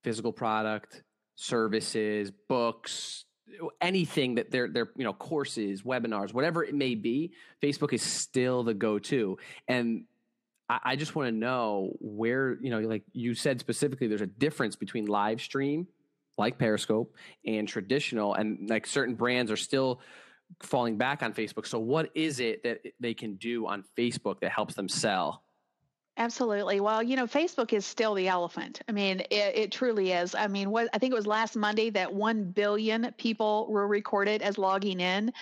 physical 0.04 0.32
product 0.32 1.02
services, 1.34 2.30
books, 2.48 3.24
anything 3.80 4.36
that 4.36 4.50
they're 4.50 4.68
they're 4.68 4.90
you 4.96 5.04
know 5.04 5.12
courses, 5.12 5.82
webinars, 5.82 6.32
whatever 6.32 6.64
it 6.64 6.74
may 6.74 6.94
be. 6.94 7.32
Facebook 7.62 7.92
is 7.92 8.02
still 8.02 8.62
the 8.62 8.74
go 8.74 8.98
to, 8.98 9.38
and 9.68 10.04
I, 10.68 10.80
I 10.84 10.96
just 10.96 11.14
want 11.14 11.28
to 11.28 11.32
know 11.32 11.96
where 12.00 12.58
you 12.60 12.70
know, 12.70 12.80
like 12.80 13.02
you 13.12 13.34
said 13.34 13.60
specifically, 13.60 14.06
there's 14.06 14.20
a 14.20 14.26
difference 14.26 14.76
between 14.76 15.06
live 15.06 15.40
stream 15.40 15.86
like 16.38 16.58
Periscope 16.58 17.14
and 17.46 17.68
traditional, 17.68 18.34
and 18.34 18.68
like 18.70 18.86
certain 18.86 19.14
brands 19.14 19.50
are 19.50 19.56
still 19.56 20.00
falling 20.60 20.96
back 20.96 21.22
on 21.22 21.32
Facebook. 21.32 21.66
So, 21.66 21.78
what 21.78 22.10
is 22.14 22.40
it 22.40 22.62
that 22.64 22.80
they 23.00 23.14
can 23.14 23.36
do 23.36 23.66
on 23.66 23.84
Facebook 23.98 24.40
that 24.40 24.50
helps 24.50 24.74
them 24.74 24.88
sell? 24.88 25.42
Absolutely. 26.18 26.78
Well, 26.78 27.02
you 27.02 27.16
know, 27.16 27.26
Facebook 27.26 27.72
is 27.72 27.86
still 27.86 28.12
the 28.12 28.28
elephant. 28.28 28.82
I 28.86 28.92
mean, 28.92 29.20
it, 29.30 29.56
it, 29.56 29.72
truly 29.72 30.12
is. 30.12 30.34
I 30.34 30.46
mean, 30.46 30.70
what 30.70 30.90
I 30.92 30.98
think 30.98 31.10
it 31.10 31.16
was 31.16 31.26
last 31.26 31.56
Monday 31.56 31.88
that 31.88 32.12
1 32.12 32.50
billion 32.50 33.14
people 33.16 33.66
were 33.70 33.88
recorded 33.88 34.42
as 34.42 34.58
logging 34.58 35.00
in. 35.00 35.32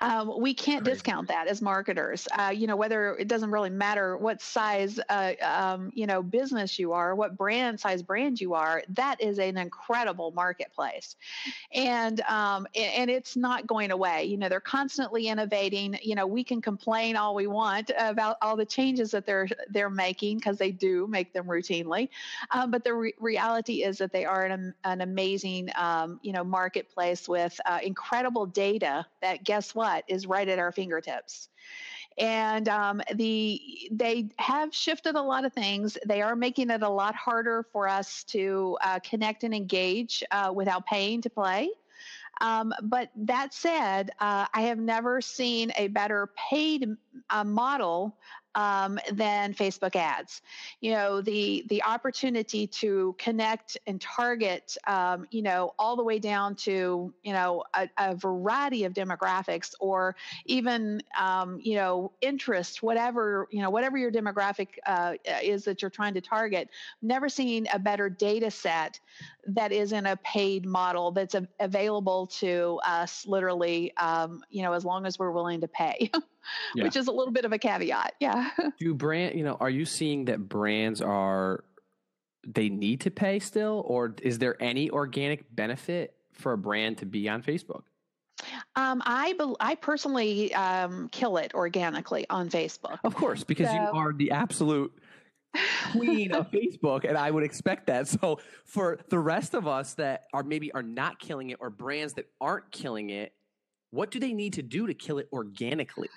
Um, 0.00 0.40
we 0.40 0.54
can't 0.54 0.84
Crazy. 0.84 0.94
discount 0.94 1.26
that 1.26 1.48
as 1.48 1.60
marketers. 1.60 2.28
Uh, 2.38 2.52
you 2.54 2.68
know, 2.68 2.76
whether 2.76 3.16
it 3.16 3.26
doesn't 3.26 3.50
really 3.50 3.68
matter 3.68 4.16
what 4.16 4.40
size, 4.40 5.00
uh, 5.08 5.32
um, 5.42 5.90
you 5.92 6.06
know, 6.06 6.22
business 6.22 6.78
you 6.78 6.92
are, 6.92 7.16
what 7.16 7.36
brand 7.36 7.80
size 7.80 8.00
brand 8.00 8.40
you 8.40 8.54
are, 8.54 8.84
that 8.90 9.20
is 9.20 9.40
an 9.40 9.58
incredible 9.58 10.30
marketplace. 10.30 11.16
And, 11.74 12.20
um, 12.22 12.68
and 12.76 13.10
it's 13.10 13.36
not 13.36 13.66
going 13.66 13.90
away. 13.90 14.26
You 14.26 14.36
know, 14.36 14.48
they're 14.48 14.60
constantly 14.60 15.26
innovating. 15.26 15.98
You 16.00 16.14
know, 16.14 16.28
we 16.28 16.44
can 16.44 16.62
complain 16.62 17.16
all 17.16 17.34
we 17.34 17.48
want 17.48 17.90
about 17.98 18.36
all 18.40 18.54
the 18.56 18.64
changes 18.64 19.10
that 19.10 19.26
they're, 19.26 19.48
they're 19.68 19.90
making 19.90 20.11
because 20.20 20.58
they 20.58 20.70
do 20.70 21.06
make 21.06 21.32
them 21.32 21.46
routinely. 21.46 22.08
Um, 22.50 22.70
but 22.70 22.84
the 22.84 22.94
re- 22.94 23.14
reality 23.18 23.84
is 23.84 23.98
that 23.98 24.12
they 24.12 24.24
are 24.24 24.44
an, 24.44 24.74
an 24.84 25.00
amazing, 25.00 25.70
um, 25.76 26.20
you 26.22 26.32
know, 26.32 26.44
marketplace 26.44 27.28
with 27.28 27.58
uh, 27.66 27.78
incredible 27.82 28.46
data 28.46 29.06
that 29.20 29.44
guess 29.44 29.74
what 29.74 30.04
is 30.08 30.26
right 30.26 30.48
at 30.48 30.58
our 30.58 30.72
fingertips 30.72 31.48
and 32.18 32.68
um, 32.68 33.00
the 33.14 33.88
they 33.90 34.28
have 34.38 34.74
shifted 34.74 35.14
a 35.14 35.22
lot 35.22 35.44
of 35.44 35.52
things. 35.52 35.96
They 36.06 36.22
are 36.22 36.36
making 36.36 36.70
it 36.70 36.82
a 36.82 36.88
lot 36.88 37.14
harder 37.14 37.66
for 37.72 37.88
us 37.88 38.24
to 38.24 38.76
uh, 38.82 38.98
connect 39.00 39.44
and 39.44 39.54
engage 39.54 40.22
uh, 40.30 40.52
without 40.54 40.86
paying 40.86 41.22
to 41.22 41.30
play. 41.30 41.70
Um, 42.40 42.72
but 42.82 43.10
that 43.16 43.54
said, 43.54 44.10
uh, 44.18 44.46
I 44.52 44.62
have 44.62 44.78
never 44.78 45.20
seen 45.20 45.72
a 45.76 45.88
better 45.88 46.30
paid 46.36 46.88
uh, 47.30 47.44
model 47.44 48.16
um, 48.54 48.98
than 49.12 49.54
Facebook 49.54 49.96
ads. 49.96 50.42
You 50.80 50.92
know, 50.92 51.20
the 51.20 51.64
the 51.68 51.82
opportunity 51.82 52.66
to 52.66 53.14
connect 53.18 53.78
and 53.86 54.00
target, 54.00 54.76
um, 54.86 55.26
you 55.30 55.42
know, 55.42 55.74
all 55.78 55.96
the 55.96 56.04
way 56.04 56.18
down 56.18 56.54
to 56.56 57.12
you 57.22 57.32
know 57.32 57.64
a, 57.74 57.88
a 57.98 58.14
variety 58.14 58.84
of 58.84 58.92
demographics 58.92 59.74
or 59.80 60.16
even 60.46 61.02
um, 61.18 61.60
you 61.62 61.76
know 61.76 62.12
interest, 62.20 62.82
whatever 62.82 63.48
you 63.50 63.62
know, 63.62 63.70
whatever 63.70 63.96
your 63.96 64.10
demographic 64.10 64.68
uh, 64.86 65.14
is 65.42 65.64
that 65.64 65.82
you're 65.82 65.90
trying 65.90 66.14
to 66.14 66.20
target. 66.20 66.68
Never 67.00 67.28
seen 67.28 67.66
a 67.72 67.78
better 67.78 68.08
data 68.08 68.50
set 68.50 69.00
that 69.46 69.72
is 69.72 69.92
in 69.92 70.06
a 70.06 70.16
paid 70.16 70.64
model 70.64 71.10
that's 71.10 71.34
a, 71.34 71.46
available 71.60 72.28
to 72.28 72.80
us 72.84 73.26
literally, 73.26 73.96
um, 73.96 74.42
you 74.50 74.62
know, 74.62 74.72
as 74.72 74.84
long 74.84 75.06
as 75.06 75.18
we're 75.18 75.32
willing 75.32 75.60
to 75.60 75.68
pay. 75.68 76.10
yeah. 76.74 76.84
which 76.84 76.96
is 76.96 77.06
a 77.06 77.12
little 77.12 77.32
bit 77.32 77.44
of 77.44 77.52
a 77.52 77.58
caveat. 77.58 78.14
Yeah. 78.20 78.50
Do 78.78 78.94
brand, 78.94 79.36
you 79.36 79.44
know, 79.44 79.56
are 79.60 79.70
you 79.70 79.84
seeing 79.84 80.26
that 80.26 80.48
brands 80.48 81.00
are 81.00 81.64
they 82.46 82.68
need 82.68 83.00
to 83.02 83.10
pay 83.10 83.38
still, 83.38 83.84
or 83.86 84.14
is 84.22 84.38
there 84.38 84.60
any 84.60 84.90
organic 84.90 85.54
benefit 85.54 86.14
for 86.32 86.52
a 86.52 86.58
brand 86.58 86.98
to 86.98 87.06
be 87.06 87.28
on 87.28 87.42
Facebook? 87.42 87.82
Um, 88.74 89.00
I 89.04 89.34
be- 89.34 89.54
I 89.60 89.76
personally 89.76 90.52
um, 90.54 91.08
kill 91.10 91.36
it 91.36 91.54
organically 91.54 92.26
on 92.28 92.50
Facebook. 92.50 92.98
Of 93.04 93.14
course, 93.14 93.44
because 93.44 93.68
so. 93.68 93.74
you 93.74 93.80
are 93.80 94.12
the 94.12 94.32
absolute 94.32 94.92
queen 95.92 96.32
of 96.32 96.50
Facebook, 96.50 97.04
and 97.04 97.16
I 97.16 97.30
would 97.30 97.44
expect 97.44 97.86
that. 97.86 98.08
So 98.08 98.40
for 98.64 98.98
the 99.08 99.18
rest 99.18 99.54
of 99.54 99.66
us 99.66 99.94
that 99.94 100.24
are 100.32 100.42
maybe 100.42 100.72
are 100.72 100.82
not 100.82 101.18
killing 101.18 101.50
it, 101.50 101.58
or 101.60 101.70
brands 101.70 102.14
that 102.14 102.26
aren't 102.40 102.70
killing 102.70 103.10
it, 103.10 103.32
what 103.90 104.10
do 104.10 104.18
they 104.18 104.32
need 104.32 104.54
to 104.54 104.62
do 104.62 104.86
to 104.86 104.94
kill 104.94 105.18
it 105.18 105.28
organically? 105.32 106.08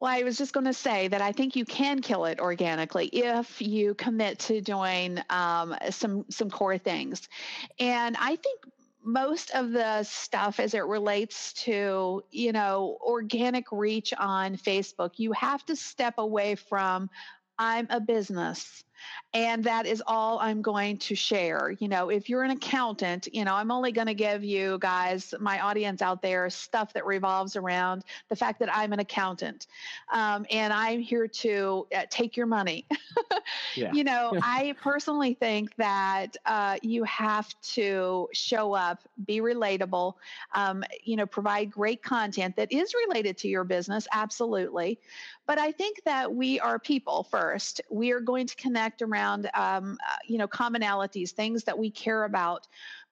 Well, 0.00 0.10
I 0.10 0.24
was 0.24 0.36
just 0.36 0.52
going 0.52 0.66
to 0.66 0.74
say 0.74 1.06
that 1.06 1.20
I 1.20 1.30
think 1.30 1.54
you 1.54 1.64
can 1.64 2.00
kill 2.00 2.24
it 2.24 2.40
organically 2.40 3.06
if 3.06 3.62
you 3.62 3.94
commit 3.94 4.40
to 4.40 4.60
doing 4.60 5.20
um, 5.30 5.76
some 5.90 6.24
some 6.28 6.50
core 6.50 6.76
things, 6.76 7.28
and 7.78 8.16
I 8.18 8.34
think 8.34 8.64
most 9.04 9.50
of 9.52 9.70
the 9.70 10.02
stuff 10.02 10.60
as 10.60 10.74
it 10.74 10.84
relates 10.84 11.52
to 11.52 12.22
you 12.32 12.50
know 12.50 12.98
organic 13.00 13.70
reach 13.70 14.12
on 14.18 14.56
Facebook, 14.56 15.12
you 15.18 15.30
have 15.32 15.64
to 15.66 15.76
step 15.76 16.14
away 16.18 16.56
from 16.56 17.08
I'm 17.58 17.86
a 17.90 18.00
business 18.00 18.84
and 19.34 19.64
that 19.64 19.86
is 19.86 20.02
all 20.06 20.38
I'm 20.40 20.60
going 20.60 20.98
to 20.98 21.14
share. 21.14 21.74
You 21.78 21.88
know, 21.88 22.10
if 22.10 22.28
you're 22.28 22.42
an 22.42 22.50
accountant, 22.50 23.28
you 23.32 23.44
know, 23.44 23.54
I'm 23.54 23.70
only 23.70 23.90
going 23.90 24.06
to 24.06 24.14
give 24.14 24.44
you 24.44 24.78
guys, 24.80 25.32
my 25.40 25.60
audience 25.60 26.02
out 26.02 26.20
there, 26.20 26.50
stuff 26.50 26.92
that 26.92 27.06
revolves 27.06 27.56
around 27.56 28.04
the 28.28 28.36
fact 28.36 28.58
that 28.60 28.74
I'm 28.74 28.92
an 28.92 29.00
accountant, 29.00 29.66
um, 30.12 30.44
and 30.50 30.72
I'm 30.72 31.00
here 31.00 31.26
to 31.26 31.86
uh, 31.96 32.02
take 32.10 32.36
your 32.36 32.46
money. 32.46 32.86
yeah. 33.74 33.92
You 33.92 34.04
know, 34.04 34.38
I 34.42 34.74
personally 34.82 35.34
think 35.34 35.74
that 35.76 36.36
uh, 36.44 36.76
you 36.82 37.04
have 37.04 37.54
to 37.74 38.28
show 38.32 38.74
up, 38.74 39.00
be 39.26 39.40
relatable, 39.40 40.14
um, 40.54 40.84
you 41.04 41.16
know, 41.16 41.26
provide 41.26 41.70
great 41.70 42.02
content 42.02 42.56
that 42.56 42.70
is 42.70 42.94
related 43.06 43.38
to 43.38 43.48
your 43.48 43.64
business, 43.64 44.06
absolutely. 44.12 44.98
But 45.46 45.58
I 45.58 45.72
think 45.72 46.02
that 46.04 46.32
we 46.32 46.60
are 46.60 46.78
people 46.78 47.24
first. 47.24 47.80
We 47.90 48.12
are 48.12 48.20
going 48.20 48.46
to 48.46 48.56
connect 48.56 48.91
around, 49.00 49.48
um, 49.54 49.96
uh, 50.06 50.16
you 50.26 50.36
know, 50.36 50.48
commonalities, 50.48 51.30
things 51.30 51.64
that 51.64 51.78
we 51.78 51.90
care 51.90 52.24
about 52.24 52.66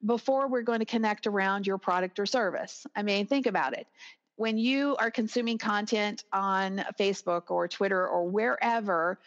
before 0.04 0.48
we're 0.48 0.62
going 0.62 0.80
to 0.80 0.84
connect 0.84 1.26
around 1.26 1.66
your 1.66 1.78
product 1.78 2.18
or 2.18 2.26
service. 2.26 2.86
I 2.94 3.02
mean, 3.02 3.26
think 3.26 3.46
about 3.46 3.74
it. 3.74 3.86
When 4.36 4.58
you 4.58 4.96
are 4.96 5.10
consuming 5.10 5.58
content 5.58 6.24
on 6.32 6.84
Facebook 6.98 7.50
or 7.50 7.68
Twitter 7.68 8.06
or 8.06 8.28
wherever, 8.28 9.18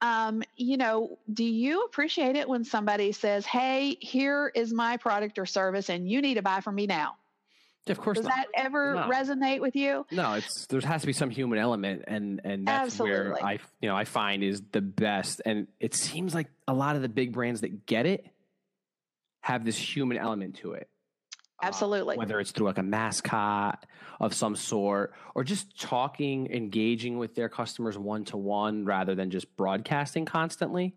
um, 0.00 0.42
you 0.56 0.76
know, 0.76 1.18
do 1.32 1.44
you 1.44 1.84
appreciate 1.84 2.36
it 2.36 2.48
when 2.48 2.64
somebody 2.64 3.12
says, 3.12 3.46
Hey, 3.46 3.96
here 4.00 4.50
is 4.54 4.72
my 4.72 4.96
product 4.96 5.38
or 5.38 5.46
service, 5.46 5.88
and 5.88 6.08
you 6.08 6.20
need 6.20 6.34
to 6.34 6.42
buy 6.42 6.60
from 6.60 6.74
me 6.74 6.86
now? 6.86 7.16
Of 7.86 8.00
course, 8.00 8.16
does 8.16 8.26
not. 8.26 8.34
that 8.34 8.46
ever 8.54 8.94
no. 8.94 9.10
resonate 9.10 9.60
with 9.60 9.76
you? 9.76 10.06
No, 10.10 10.34
it's 10.34 10.66
there 10.66 10.80
has 10.80 11.02
to 11.02 11.06
be 11.06 11.12
some 11.12 11.28
human 11.28 11.58
element, 11.58 12.04
and 12.06 12.40
and 12.42 12.66
that's 12.66 12.94
Absolutely. 12.94 13.30
where 13.32 13.44
I 13.44 13.58
you 13.80 13.88
know 13.88 13.96
I 13.96 14.04
find 14.04 14.42
is 14.42 14.62
the 14.72 14.80
best. 14.80 15.42
And 15.44 15.68
it 15.80 15.94
seems 15.94 16.34
like 16.34 16.48
a 16.66 16.72
lot 16.72 16.96
of 16.96 17.02
the 17.02 17.08
big 17.08 17.32
brands 17.32 17.60
that 17.60 17.84
get 17.84 18.06
it 18.06 18.26
have 19.42 19.64
this 19.64 19.76
human 19.76 20.16
element 20.16 20.56
to 20.56 20.72
it. 20.72 20.88
Uh, 21.62 21.66
Absolutely. 21.66 22.16
Uh, 22.16 22.18
whether 22.18 22.40
it's 22.40 22.52
through 22.52 22.66
like 22.66 22.78
a 22.78 22.82
mascot 22.82 23.84
of 24.18 24.32
some 24.32 24.56
sort, 24.56 25.12
or 25.34 25.44
just 25.44 25.78
talking, 25.78 26.50
engaging 26.50 27.18
with 27.18 27.34
their 27.34 27.50
customers 27.50 27.98
one 27.98 28.24
to 28.26 28.38
one, 28.38 28.86
rather 28.86 29.14
than 29.14 29.30
just 29.30 29.54
broadcasting 29.56 30.24
constantly. 30.24 30.94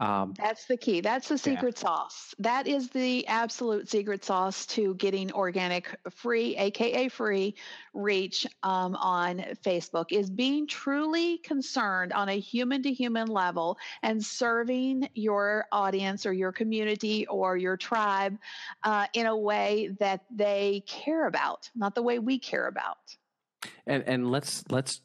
Um, 0.00 0.34
That's 0.36 0.66
the 0.66 0.76
key. 0.76 1.00
That's 1.00 1.28
the 1.28 1.38
secret 1.38 1.76
yeah. 1.76 1.82
sauce. 1.82 2.34
That 2.40 2.66
is 2.66 2.88
the 2.90 3.26
absolute 3.28 3.88
secret 3.88 4.24
sauce 4.24 4.66
to 4.66 4.94
getting 4.96 5.32
organic 5.32 5.96
free, 6.10 6.56
aka 6.56 7.08
free, 7.08 7.54
reach 7.92 8.46
um, 8.64 8.96
on 8.96 9.38
Facebook 9.64 10.06
is 10.10 10.28
being 10.28 10.66
truly 10.66 11.38
concerned 11.38 12.12
on 12.12 12.28
a 12.28 12.38
human 12.38 12.82
to 12.82 12.92
human 12.92 13.28
level 13.28 13.78
and 14.02 14.24
serving 14.24 15.08
your 15.14 15.66
audience 15.70 16.26
or 16.26 16.32
your 16.32 16.50
community 16.50 17.26
or 17.28 17.56
your 17.56 17.76
tribe 17.76 18.36
uh, 18.82 19.06
in 19.12 19.26
a 19.26 19.36
way 19.36 19.94
that 20.00 20.24
they 20.34 20.82
care 20.86 21.28
about, 21.28 21.70
not 21.76 21.94
the 21.94 22.02
way 22.02 22.18
we 22.18 22.38
care 22.38 22.66
about. 22.66 22.98
And 23.86 24.02
and 24.06 24.30
let's 24.30 24.64
let's 24.70 25.00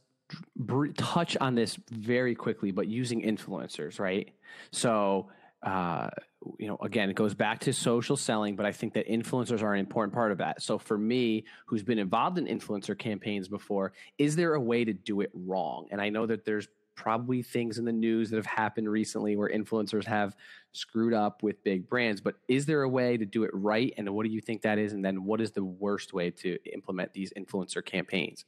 touch 0.95 1.38
on 1.38 1.55
this 1.55 1.77
very 1.91 2.36
quickly, 2.36 2.71
but 2.71 2.88
using 2.88 3.21
influencers, 3.21 4.00
right? 4.00 4.29
So, 4.71 5.29
uh, 5.63 6.09
you 6.57 6.67
know, 6.67 6.77
again, 6.81 7.09
it 7.09 7.15
goes 7.15 7.33
back 7.33 7.59
to 7.62 7.74
social 7.74 8.15
selling, 8.15 8.55
but 8.55 8.65
I 8.65 8.71
think 8.71 8.93
that 8.93 9.07
influencers 9.07 9.62
are 9.62 9.74
an 9.74 9.79
important 9.79 10.13
part 10.13 10.31
of 10.31 10.38
that. 10.38 10.62
So, 10.62 10.77
for 10.77 10.98
me, 10.98 11.45
who's 11.65 11.83
been 11.83 12.00
involved 12.00 12.38
in 12.38 12.45
influencer 12.45 12.98
campaigns 12.98 13.48
before, 13.48 13.91
is 14.17 14.36
there 14.36 14.53
a 14.53 14.62
way 14.62 14.86
to 14.86 14.93
do 14.93 15.21
it 15.21 15.31
wrong? 15.33 15.88
And 15.91 16.00
I 16.00 16.09
know 16.09 16.25
that 16.25 16.45
there's 16.45 16.67
probably 16.95 17.41
things 17.41 17.77
in 17.77 17.86
the 17.86 17.93
news 17.93 18.29
that 18.29 18.36
have 18.36 18.45
happened 18.45 18.89
recently 18.89 19.38
where 19.38 19.50
influencers 19.50 20.03
have 20.03 20.36
screwed 20.74 21.13
up 21.13 21.41
with 21.41 21.63
big 21.63 21.88
brands, 21.88 22.19
but 22.19 22.36
is 22.50 22.65
there 22.65 22.83
a 22.83 22.89
way 22.89 23.15
to 23.15 23.25
do 23.25 23.43
it 23.43 23.51
right? 23.53 23.93
And 23.98 24.09
what 24.09 24.25
do 24.25 24.31
you 24.31 24.41
think 24.41 24.63
that 24.63 24.77
is? 24.77 24.91
And 24.91 25.03
then 25.03 25.24
what 25.24 25.39
is 25.39 25.51
the 25.51 25.63
worst 25.63 26.12
way 26.13 26.29
to 26.31 26.57
implement 26.74 27.13
these 27.13 27.31
influencer 27.38 27.83
campaigns? 27.83 28.43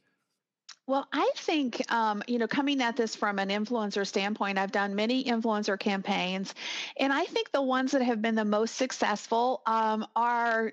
Well, 0.86 1.06
I 1.12 1.30
think, 1.36 1.90
um, 1.92 2.22
you 2.26 2.38
know, 2.38 2.48
coming 2.48 2.82
at 2.82 2.96
this 2.96 3.14
from 3.14 3.38
an 3.38 3.50
influencer 3.50 4.06
standpoint, 4.06 4.58
I've 4.58 4.72
done 4.72 4.96
many 4.96 5.22
influencer 5.24 5.78
campaigns, 5.78 6.54
and 6.96 7.12
I 7.12 7.24
think 7.24 7.52
the 7.52 7.62
ones 7.62 7.92
that 7.92 8.02
have 8.02 8.20
been 8.20 8.34
the 8.34 8.44
most 8.44 8.74
successful 8.74 9.62
um, 9.64 10.04
are 10.16 10.72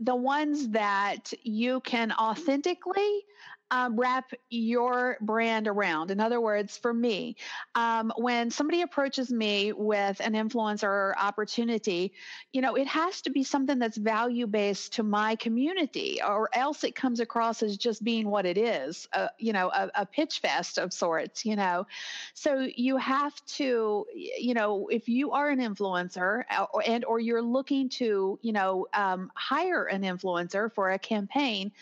the 0.00 0.16
ones 0.16 0.70
that 0.70 1.32
you 1.42 1.80
can 1.80 2.10
authentically 2.12 3.24
um, 3.74 3.98
wrap 3.98 4.32
your 4.50 5.16
brand 5.20 5.66
around. 5.66 6.12
In 6.12 6.20
other 6.20 6.40
words, 6.40 6.78
for 6.78 6.94
me, 6.94 7.34
um, 7.74 8.12
when 8.16 8.52
somebody 8.52 8.82
approaches 8.82 9.32
me 9.32 9.72
with 9.72 10.20
an 10.20 10.34
influencer 10.34 11.12
opportunity, 11.20 12.12
you 12.52 12.62
know, 12.62 12.76
it 12.76 12.86
has 12.86 13.20
to 13.22 13.30
be 13.30 13.42
something 13.42 13.80
that's 13.80 13.96
value 13.96 14.46
based 14.46 14.92
to 14.92 15.02
my 15.02 15.34
community, 15.34 16.20
or 16.24 16.48
else 16.52 16.84
it 16.84 16.94
comes 16.94 17.18
across 17.18 17.64
as 17.64 17.76
just 17.76 18.04
being 18.04 18.30
what 18.30 18.46
it 18.46 18.56
is, 18.56 19.08
uh, 19.12 19.26
you 19.38 19.52
know, 19.52 19.70
a, 19.70 19.90
a 19.96 20.06
pitch 20.06 20.38
fest 20.38 20.78
of 20.78 20.92
sorts, 20.92 21.44
you 21.44 21.56
know. 21.56 21.84
So 22.34 22.68
you 22.76 22.96
have 22.98 23.34
to, 23.56 24.06
you 24.14 24.54
know, 24.54 24.86
if 24.86 25.08
you 25.08 25.32
are 25.32 25.50
an 25.50 25.58
influencer 25.58 26.44
uh, 26.48 26.66
and 26.86 27.04
or 27.04 27.18
you're 27.18 27.42
looking 27.42 27.88
to, 27.88 28.38
you 28.40 28.52
know, 28.52 28.86
um, 28.94 29.32
hire 29.34 29.86
an 29.86 30.02
influencer 30.02 30.72
for 30.72 30.92
a 30.92 30.98
campaign, 30.98 31.72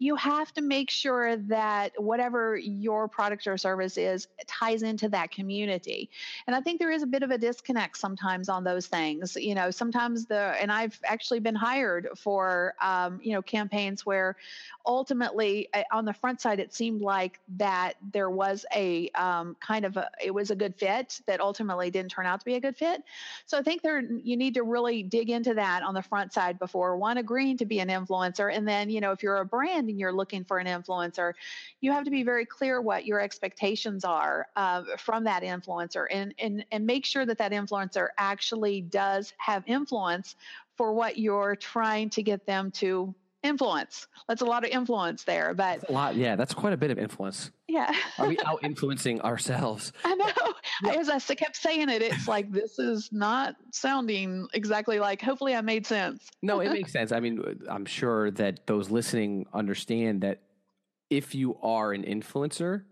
you 0.00 0.16
have 0.16 0.52
to 0.54 0.60
make 0.60 0.90
sure 0.90 1.35
that 1.44 1.92
whatever 1.96 2.56
your 2.56 3.08
product 3.08 3.46
or 3.46 3.56
service 3.56 3.96
is 3.96 4.28
ties 4.46 4.82
into 4.82 5.08
that 5.08 5.30
community. 5.30 6.10
And 6.46 6.56
I 6.56 6.60
think 6.60 6.78
there 6.78 6.90
is 6.90 7.02
a 7.02 7.06
bit 7.06 7.22
of 7.22 7.30
a 7.30 7.38
disconnect 7.38 7.96
sometimes 7.98 8.48
on 8.48 8.64
those 8.64 8.86
things. 8.86 9.36
You 9.36 9.54
know, 9.54 9.70
sometimes 9.70 10.26
the, 10.26 10.54
and 10.60 10.72
I've 10.72 10.98
actually 11.04 11.40
been 11.40 11.54
hired 11.54 12.08
for, 12.16 12.74
um, 12.80 13.20
you 13.22 13.32
know, 13.32 13.42
campaigns 13.42 14.04
where 14.04 14.36
ultimately 14.84 15.68
uh, 15.74 15.82
on 15.92 16.04
the 16.04 16.12
front 16.12 16.40
side, 16.40 16.60
it 16.60 16.72
seemed 16.72 17.02
like 17.02 17.40
that 17.56 17.94
there 18.12 18.30
was 18.30 18.64
a 18.74 19.08
um, 19.10 19.56
kind 19.60 19.84
of 19.84 19.96
a, 19.96 20.10
it 20.22 20.32
was 20.32 20.50
a 20.50 20.56
good 20.56 20.74
fit 20.76 21.20
that 21.26 21.40
ultimately 21.40 21.90
didn't 21.90 22.10
turn 22.10 22.26
out 22.26 22.40
to 22.40 22.44
be 22.44 22.54
a 22.54 22.60
good 22.60 22.76
fit. 22.76 23.02
So 23.46 23.58
I 23.58 23.62
think 23.62 23.82
there, 23.82 24.00
you 24.00 24.36
need 24.36 24.54
to 24.54 24.62
really 24.62 25.02
dig 25.02 25.30
into 25.30 25.54
that 25.54 25.82
on 25.82 25.94
the 25.94 26.02
front 26.02 26.32
side 26.32 26.58
before 26.58 26.96
one 26.96 27.18
agreeing 27.18 27.56
to 27.58 27.66
be 27.66 27.80
an 27.80 27.88
influencer. 27.88 28.54
And 28.54 28.66
then, 28.66 28.90
you 28.90 29.00
know, 29.00 29.12
if 29.12 29.22
you're 29.22 29.38
a 29.38 29.44
brand 29.44 29.88
and 29.88 29.98
you're 29.98 30.12
looking 30.12 30.44
for 30.44 30.58
an 30.58 30.66
influencer, 31.16 31.32
you 31.80 31.92
have 31.92 32.04
to 32.04 32.10
be 32.10 32.22
very 32.22 32.44
clear 32.44 32.80
what 32.80 33.06
your 33.06 33.20
expectations 33.20 34.04
are 34.04 34.46
uh, 34.56 34.82
from 34.98 35.24
that 35.24 35.42
influencer 35.42 36.06
and, 36.10 36.34
and, 36.38 36.64
and 36.72 36.86
make 36.86 37.04
sure 37.04 37.26
that 37.26 37.38
that 37.38 37.52
influencer 37.52 38.08
actually 38.18 38.80
does 38.82 39.32
have 39.38 39.62
influence 39.66 40.36
for 40.76 40.92
what 40.92 41.18
you're 41.18 41.56
trying 41.56 42.10
to 42.10 42.22
get 42.22 42.46
them 42.46 42.70
to 42.70 43.14
influence. 43.46 44.08
That's 44.28 44.42
a 44.42 44.44
lot 44.44 44.64
of 44.64 44.70
influence 44.70 45.24
there, 45.24 45.54
but 45.54 45.80
that's 45.80 45.90
a 45.90 45.92
lot. 45.92 46.16
Yeah, 46.16 46.36
that's 46.36 46.52
quite 46.52 46.72
a 46.72 46.76
bit 46.76 46.90
of 46.90 46.98
influence. 46.98 47.50
Yeah. 47.68 47.94
Are 48.18 48.26
we 48.26 48.38
out 48.44 48.60
influencing 48.62 49.20
ourselves? 49.22 49.92
I 50.04 50.14
know. 50.14 50.26
Yeah. 50.84 51.00
As 51.00 51.08
I 51.08 51.34
kept 51.34 51.56
saying 51.56 51.88
it, 51.88 52.02
it's 52.02 52.28
like 52.28 52.50
this 52.50 52.78
is 52.78 53.10
not 53.12 53.56
sounding 53.72 54.48
exactly 54.52 54.98
like. 54.98 55.22
Hopefully, 55.22 55.54
I 55.54 55.60
made 55.60 55.86
sense. 55.86 56.28
no, 56.42 56.60
it 56.60 56.70
makes 56.72 56.92
sense. 56.92 57.12
I 57.12 57.20
mean, 57.20 57.42
I'm 57.68 57.86
sure 57.86 58.30
that 58.32 58.66
those 58.66 58.90
listening 58.90 59.46
understand 59.52 60.22
that 60.22 60.40
if 61.10 61.34
you 61.34 61.56
are 61.62 61.92
an 61.92 62.02
influencer, 62.02 62.82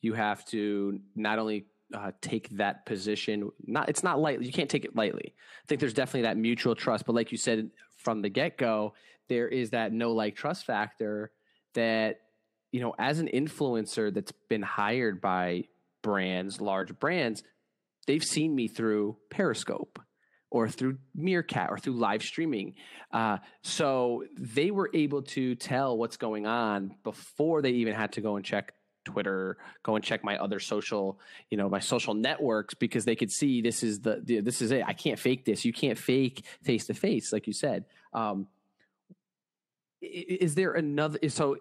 you 0.00 0.14
have 0.14 0.44
to 0.46 1.00
not 1.14 1.38
only 1.38 1.66
uh, 1.94 2.12
take 2.20 2.48
that 2.50 2.86
position. 2.86 3.50
Not 3.66 3.88
it's 3.88 4.02
not 4.02 4.20
lightly. 4.20 4.46
You 4.46 4.52
can't 4.52 4.70
take 4.70 4.84
it 4.84 4.96
lightly. 4.96 5.34
I 5.34 5.66
think 5.66 5.80
there's 5.80 5.94
definitely 5.94 6.22
that 6.22 6.36
mutual 6.36 6.74
trust. 6.74 7.06
But 7.06 7.14
like 7.14 7.32
you 7.32 7.38
said 7.38 7.70
from 7.96 8.22
the 8.22 8.28
get 8.28 8.58
go, 8.58 8.94
there 9.28 9.48
is 9.48 9.70
that 9.70 9.92
know 9.92 10.12
like 10.12 10.36
trust 10.36 10.66
factor 10.66 11.30
that 11.74 12.20
you 12.72 12.80
know 12.80 12.94
as 12.98 13.18
an 13.18 13.28
influencer 13.32 14.12
that's 14.12 14.32
been 14.48 14.62
hired 14.62 15.20
by 15.20 15.64
brands, 16.02 16.60
large 16.60 16.98
brands, 16.98 17.42
they've 18.06 18.24
seen 18.24 18.54
me 18.54 18.68
through 18.68 19.16
Periscope 19.30 19.98
or 20.54 20.68
through 20.68 20.96
Meerkat 21.16 21.68
or 21.68 21.78
through 21.78 21.94
live 21.94 22.22
streaming. 22.22 22.74
Uh, 23.12 23.38
so 23.62 24.22
they 24.38 24.70
were 24.70 24.88
able 24.94 25.20
to 25.20 25.56
tell 25.56 25.98
what's 25.98 26.16
going 26.16 26.46
on 26.46 26.94
before 27.02 27.60
they 27.60 27.70
even 27.70 27.92
had 27.92 28.12
to 28.12 28.20
go 28.20 28.36
and 28.36 28.44
check 28.44 28.72
Twitter, 29.04 29.56
go 29.82 29.96
and 29.96 30.04
check 30.04 30.22
my 30.22 30.38
other 30.38 30.60
social, 30.60 31.18
you 31.50 31.58
know, 31.58 31.68
my 31.68 31.80
social 31.80 32.14
networks 32.14 32.72
because 32.72 33.04
they 33.04 33.16
could 33.16 33.32
see 33.32 33.62
this 33.62 33.82
is 33.82 33.98
the, 33.98 34.22
the 34.22 34.38
this 34.38 34.62
is 34.62 34.70
it. 34.70 34.84
I 34.86 34.92
can't 34.92 35.18
fake 35.18 35.44
this. 35.44 35.64
You 35.64 35.72
can't 35.72 35.98
fake 35.98 36.44
face 36.62 36.86
to 36.86 36.94
face, 36.94 37.32
like 37.32 37.48
you 37.48 37.52
said. 37.52 37.86
Um, 38.12 38.46
is 40.00 40.54
there 40.54 40.74
another? 40.74 41.18
So 41.30 41.56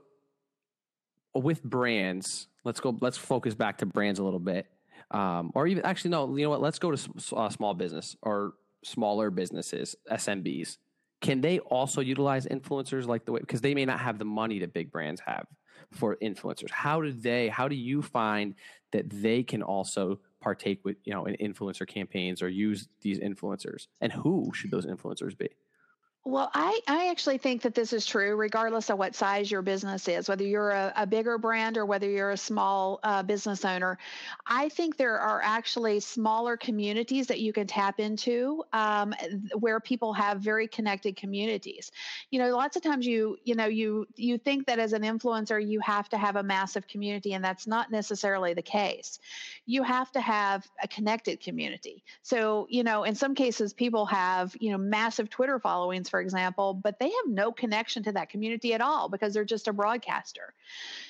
with 1.34 1.64
brands, 1.64 2.48
let's 2.64 2.80
go. 2.80 2.96
Let's 3.02 3.18
focus 3.18 3.56
back 3.56 3.80
to 3.80 3.88
brands 3.88 4.20
a 4.20 4.24
little 4.24 4.40
bit, 4.40 4.68
um, 5.10 5.52
or 5.56 5.66
even 5.66 5.84
actually 5.84 6.12
no. 6.12 6.38
You 6.38 6.44
know 6.44 6.52
what? 6.52 6.62
Let's 6.62 6.78
go 6.78 6.92
to 6.92 7.36
uh, 7.36 7.50
small 7.50 7.74
business 7.74 8.16
or 8.22 8.54
smaller 8.84 9.30
businesses, 9.30 9.96
SMBs. 10.12 10.78
Can 11.22 11.42
they 11.42 11.60
also 11.60 12.02
utilize 12.02 12.46
influencers 12.46 13.08
like 13.08 13.26
the 13.26 13.32
way 13.32 13.40
because 13.40 13.62
they 13.62 13.74
may 13.74 13.86
not 13.86 14.00
have 14.00 14.20
the 14.20 14.26
money 14.26 14.60
that 14.60 14.74
big 14.74 14.92
brands 14.92 15.22
have 15.26 15.48
for 15.92 16.18
influencers? 16.18 16.70
How 16.70 17.02
do 17.02 17.12
they? 17.12 17.48
How 17.48 17.68
do 17.68 17.76
you 17.76 18.02
find 18.02 18.56
that 18.92 19.10
they 19.10 19.44
can 19.44 19.64
also 19.64 20.20
partake 20.42 20.84
with 20.84 20.98
you 21.06 21.14
know 21.14 21.26
in 21.26 21.36
influencer 21.36 21.88
campaigns 21.88 22.42
or 22.42 22.50
use 22.50 22.90
these 23.02 23.20
influencers? 23.20 23.88
And 24.02 24.12
who 24.12 24.52
should 24.54 24.72
those 24.72 24.86
influencers 24.86 25.38
be? 25.38 25.50
Well, 26.26 26.50
I, 26.54 26.80
I 26.88 27.10
actually 27.10 27.38
think 27.38 27.64
that 27.64 27.76
this 27.76 27.92
is 27.92 28.06
true, 28.06 28.38
regardless 28.38 28.90
of 28.90 28.98
what 28.98 29.14
size 29.14 29.52
your 29.52 29.62
business 29.62 30.08
is, 30.08 30.30
whether 30.30 30.46
you're 30.46 30.70
a, 30.70 30.94
a 30.96 31.06
bigger 31.06 31.38
brand 31.38 31.78
or 31.78 31.86
whether 31.86 32.10
you're 32.10 32.32
a 32.32 32.38
small 32.38 33.02
uh, 33.04 33.24
business 33.24 33.66
owner. 33.66 33.98
I 34.48 34.70
think 34.70 34.96
there 34.96 35.20
are 35.20 35.42
actually 35.44 36.00
smaller 36.00 36.56
communities 36.56 37.28
that 37.28 37.42
you 37.42 37.52
can 37.52 37.68
tap 37.68 38.00
into 38.00 38.64
um, 38.72 39.14
where 39.60 39.82
people 39.82 40.14
have 40.14 40.40
very 40.40 40.66
connected 40.66 41.18
communities. 41.18 41.92
You 42.32 42.40
know, 42.40 42.56
lots 42.56 42.78
of 42.78 42.84
times 42.84 43.06
you 43.06 43.36
you 43.44 43.56
know 43.56 43.66
you 43.66 44.08
you 44.16 44.38
think 44.38 44.66
that 44.68 44.80
as 44.80 44.94
an 44.94 45.02
influencer 45.02 45.66
you 45.66 45.82
have 45.82 46.08
to 46.08 46.18
have 46.18 46.38
a 46.38 46.44
massive 46.44 46.88
community, 46.88 47.34
and 47.34 47.44
that's 47.44 47.68
not 47.68 47.92
necessarily 47.92 48.54
the 48.54 48.62
case. 48.62 49.20
You 49.66 49.84
have 49.84 50.10
to 50.14 50.22
have 50.22 50.66
a 50.82 50.88
connected 50.88 51.42
community. 51.42 52.02
So 52.22 52.66
you 52.70 52.86
know, 52.86 53.04
in 53.04 53.14
some 53.14 53.36
cases, 53.36 53.74
people 53.74 54.06
have 54.06 54.56
you 54.62 54.72
know 54.72 54.78
massive 54.78 55.30
Twitter 55.30 55.60
followings 55.60 56.13
for 56.14 56.22
example, 56.22 56.76
but 56.76 57.00
they 57.00 57.08
have 57.08 57.28
no 57.28 57.52
connection 57.52 58.04
to 58.04 58.12
that 58.12 58.30
community 58.30 58.76
at 58.76 58.82
all 58.82 59.10
because 59.10 59.34
they're 59.34 59.44
just 59.44 59.68
a 59.68 59.74
broadcaster. 59.74 60.54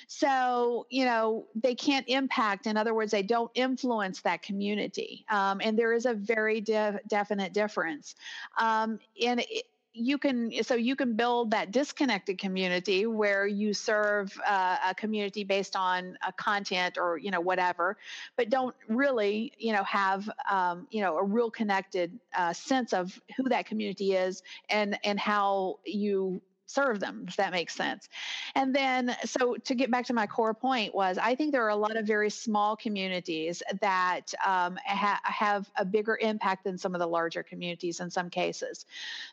So, 0.06 0.86
you 0.88 1.04
know, 1.04 1.44
they 1.54 1.74
can't 1.74 2.08
impact, 2.08 2.66
in 2.66 2.78
other 2.78 2.94
words, 2.94 3.12
they 3.12 3.22
don't 3.22 3.50
influence 3.54 4.22
that 4.22 4.40
community. 4.40 5.26
Um, 5.28 5.60
and 5.62 5.78
there 5.78 5.92
is 5.92 6.06
a 6.06 6.14
very 6.14 6.62
de- 6.62 6.98
definite 7.06 7.52
difference. 7.52 8.14
Um, 8.58 8.98
and 9.22 9.40
it, 9.40 9.66
you 9.94 10.18
can 10.18 10.50
so 10.64 10.74
you 10.74 10.96
can 10.96 11.14
build 11.14 11.52
that 11.52 11.70
disconnected 11.70 12.36
community 12.36 13.06
where 13.06 13.46
you 13.46 13.72
serve 13.72 14.36
uh, 14.44 14.76
a 14.88 14.94
community 14.94 15.44
based 15.44 15.76
on 15.76 16.18
a 16.26 16.32
content 16.32 16.98
or 16.98 17.16
you 17.16 17.30
know 17.30 17.40
whatever 17.40 17.96
but 18.36 18.50
don't 18.50 18.74
really 18.88 19.52
you 19.56 19.72
know 19.72 19.84
have 19.84 20.28
um, 20.50 20.88
you 20.90 21.00
know 21.00 21.16
a 21.16 21.22
real 21.22 21.50
connected 21.50 22.18
uh, 22.36 22.52
sense 22.52 22.92
of 22.92 23.18
who 23.36 23.48
that 23.48 23.66
community 23.66 24.14
is 24.14 24.42
and 24.68 24.98
and 25.04 25.18
how 25.20 25.78
you 25.84 26.42
serve 26.66 27.00
them 27.00 27.24
if 27.28 27.36
that 27.36 27.52
makes 27.52 27.74
sense. 27.74 28.08
And 28.54 28.74
then 28.74 29.16
so 29.24 29.54
to 29.64 29.74
get 29.74 29.90
back 29.90 30.06
to 30.06 30.14
my 30.14 30.26
core 30.26 30.54
point 30.54 30.94
was 30.94 31.18
i 31.18 31.34
think 31.34 31.52
there 31.52 31.64
are 31.64 31.70
a 31.70 31.76
lot 31.76 31.96
of 31.96 32.06
very 32.06 32.30
small 32.30 32.76
communities 32.76 33.62
that 33.80 34.32
um, 34.44 34.78
ha- 34.86 35.20
have 35.24 35.70
a 35.76 35.84
bigger 35.84 36.18
impact 36.20 36.64
than 36.64 36.78
some 36.78 36.94
of 36.94 37.00
the 37.00 37.06
larger 37.06 37.42
communities 37.42 38.00
in 38.00 38.10
some 38.10 38.30
cases. 38.30 38.86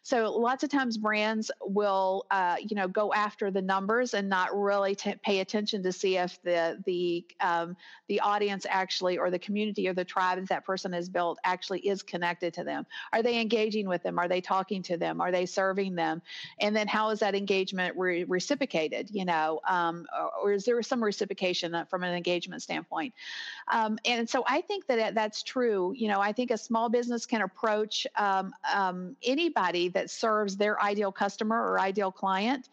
So 0.03 0.31
lots 0.31 0.63
of 0.63 0.69
times 0.69 0.97
brands 0.97 1.51
will 1.61 2.25
uh, 2.31 2.57
you 2.59 2.75
know 2.75 2.87
go 2.87 3.13
after 3.13 3.51
the 3.51 3.61
numbers 3.61 4.13
and 4.13 4.29
not 4.29 4.57
really 4.57 4.95
t- 4.95 5.15
pay 5.23 5.39
attention 5.39 5.83
to 5.83 5.91
see 5.91 6.17
if 6.17 6.41
the 6.43 6.81
the 6.85 7.25
um, 7.39 7.75
the 8.07 8.19
audience 8.19 8.65
actually 8.69 9.17
or 9.17 9.29
the 9.29 9.39
community 9.39 9.87
or 9.87 9.93
the 9.93 10.05
tribe 10.05 10.39
that 10.39 10.49
that 10.49 10.65
person 10.65 10.91
has 10.93 11.09
built 11.09 11.39
actually 11.43 11.79
is 11.79 12.03
connected 12.03 12.53
to 12.55 12.63
them. 12.63 12.85
Are 13.13 13.23
they 13.23 13.39
engaging 13.39 13.87
with 13.87 14.03
them? 14.03 14.19
Are 14.19 14.27
they 14.27 14.41
talking 14.41 14.83
to 14.83 14.97
them? 14.97 15.21
Are 15.21 15.31
they 15.31 15.45
serving 15.45 15.95
them? 15.95 16.21
And 16.59 16.75
then 16.75 16.87
how 16.87 17.09
is 17.09 17.20
that 17.21 17.33
engagement 17.33 17.97
re- 17.97 18.25
reciprocated, 18.25 19.09
you 19.11 19.25
know, 19.25 19.61
um, 19.67 20.05
or, 20.15 20.31
or, 20.43 20.51
is 20.51 20.65
there 20.65 20.81
some 20.83 21.03
reciprocation 21.03 21.73
uh, 21.73 21.85
from 21.85 22.03
an 22.03 22.13
engagement 22.13 22.61
standpoint? 22.61 23.13
Um, 23.71 23.97
and 24.05 24.29
so 24.29 24.43
I 24.47 24.61
think 24.61 24.85
that 24.87 25.15
that's 25.15 25.41
true. 25.41 25.93
You 25.95 26.09
know, 26.09 26.19
I 26.19 26.33
think 26.33 26.51
a 26.51 26.57
small 26.57 26.89
business 26.89 27.25
can 27.25 27.41
approach 27.41 28.05
um, 28.17 28.53
um, 28.71 29.15
anybody 29.23 29.87
that 29.89 30.09
serves 30.09 30.57
their 30.57 30.81
ideal 30.81 31.11
customer 31.11 31.55
or 31.55 31.79
ideal 31.79 32.11
client 32.11 32.69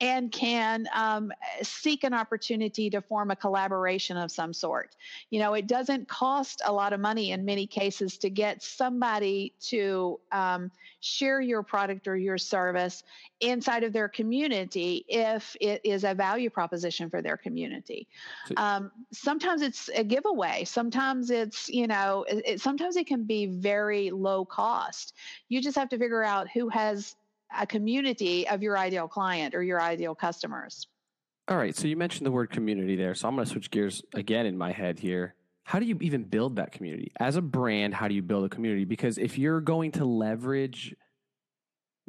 and 0.00 0.32
can 0.32 0.86
um, 0.94 1.32
seek 1.62 2.04
an 2.04 2.12
opportunity 2.12 2.90
to 2.90 3.00
form 3.00 3.30
a 3.30 3.36
collaboration 3.36 4.16
of 4.16 4.30
some 4.30 4.52
sort. 4.52 4.96
You 5.30 5.40
know, 5.40 5.54
it 5.54 5.66
doesn't 5.66 6.08
cost 6.08 6.62
a 6.64 6.72
lot 6.72 6.92
of 6.92 7.00
money 7.00 7.32
in 7.32 7.44
many 7.44 7.66
cases 7.66 8.18
to 8.18 8.30
get 8.30 8.62
somebody 8.62 9.54
to 9.60 10.18
um, 10.32 10.70
share 11.00 11.40
your 11.40 11.62
product 11.62 12.08
or 12.08 12.16
your 12.16 12.38
service 12.38 13.04
inside 13.40 13.84
of 13.84 13.89
their 13.92 14.08
community 14.08 15.04
if 15.08 15.56
it 15.60 15.80
is 15.84 16.04
a 16.04 16.14
value 16.14 16.50
proposition 16.50 17.10
for 17.10 17.20
their 17.22 17.36
community. 17.36 18.08
Um, 18.56 18.90
sometimes 19.12 19.62
it's 19.62 19.90
a 19.94 20.04
giveaway. 20.04 20.64
Sometimes 20.64 21.30
it's, 21.30 21.68
you 21.68 21.86
know, 21.86 22.24
it, 22.28 22.60
sometimes 22.60 22.96
it 22.96 23.06
can 23.06 23.24
be 23.24 23.46
very 23.46 24.10
low 24.10 24.44
cost. 24.44 25.14
You 25.48 25.60
just 25.60 25.76
have 25.76 25.88
to 25.90 25.98
figure 25.98 26.24
out 26.24 26.48
who 26.48 26.68
has 26.68 27.16
a 27.56 27.66
community 27.66 28.48
of 28.48 28.62
your 28.62 28.78
ideal 28.78 29.08
client 29.08 29.54
or 29.54 29.62
your 29.62 29.80
ideal 29.80 30.14
customers. 30.14 30.86
All 31.48 31.56
right. 31.56 31.76
So 31.76 31.88
you 31.88 31.96
mentioned 31.96 32.26
the 32.26 32.30
word 32.30 32.50
community 32.50 32.94
there. 32.94 33.14
So 33.14 33.26
I'm 33.26 33.34
going 33.34 33.44
to 33.44 33.50
switch 33.50 33.70
gears 33.70 34.02
again 34.14 34.46
in 34.46 34.56
my 34.56 34.70
head 34.70 35.00
here. 35.00 35.34
How 35.64 35.78
do 35.78 35.86
you 35.86 35.98
even 36.00 36.24
build 36.24 36.56
that 36.56 36.72
community? 36.72 37.12
As 37.18 37.36
a 37.36 37.42
brand, 37.42 37.94
how 37.94 38.08
do 38.08 38.14
you 38.14 38.22
build 38.22 38.44
a 38.44 38.48
community? 38.48 38.84
Because 38.84 39.18
if 39.18 39.38
you're 39.38 39.60
going 39.60 39.92
to 39.92 40.04
leverage, 40.04 40.94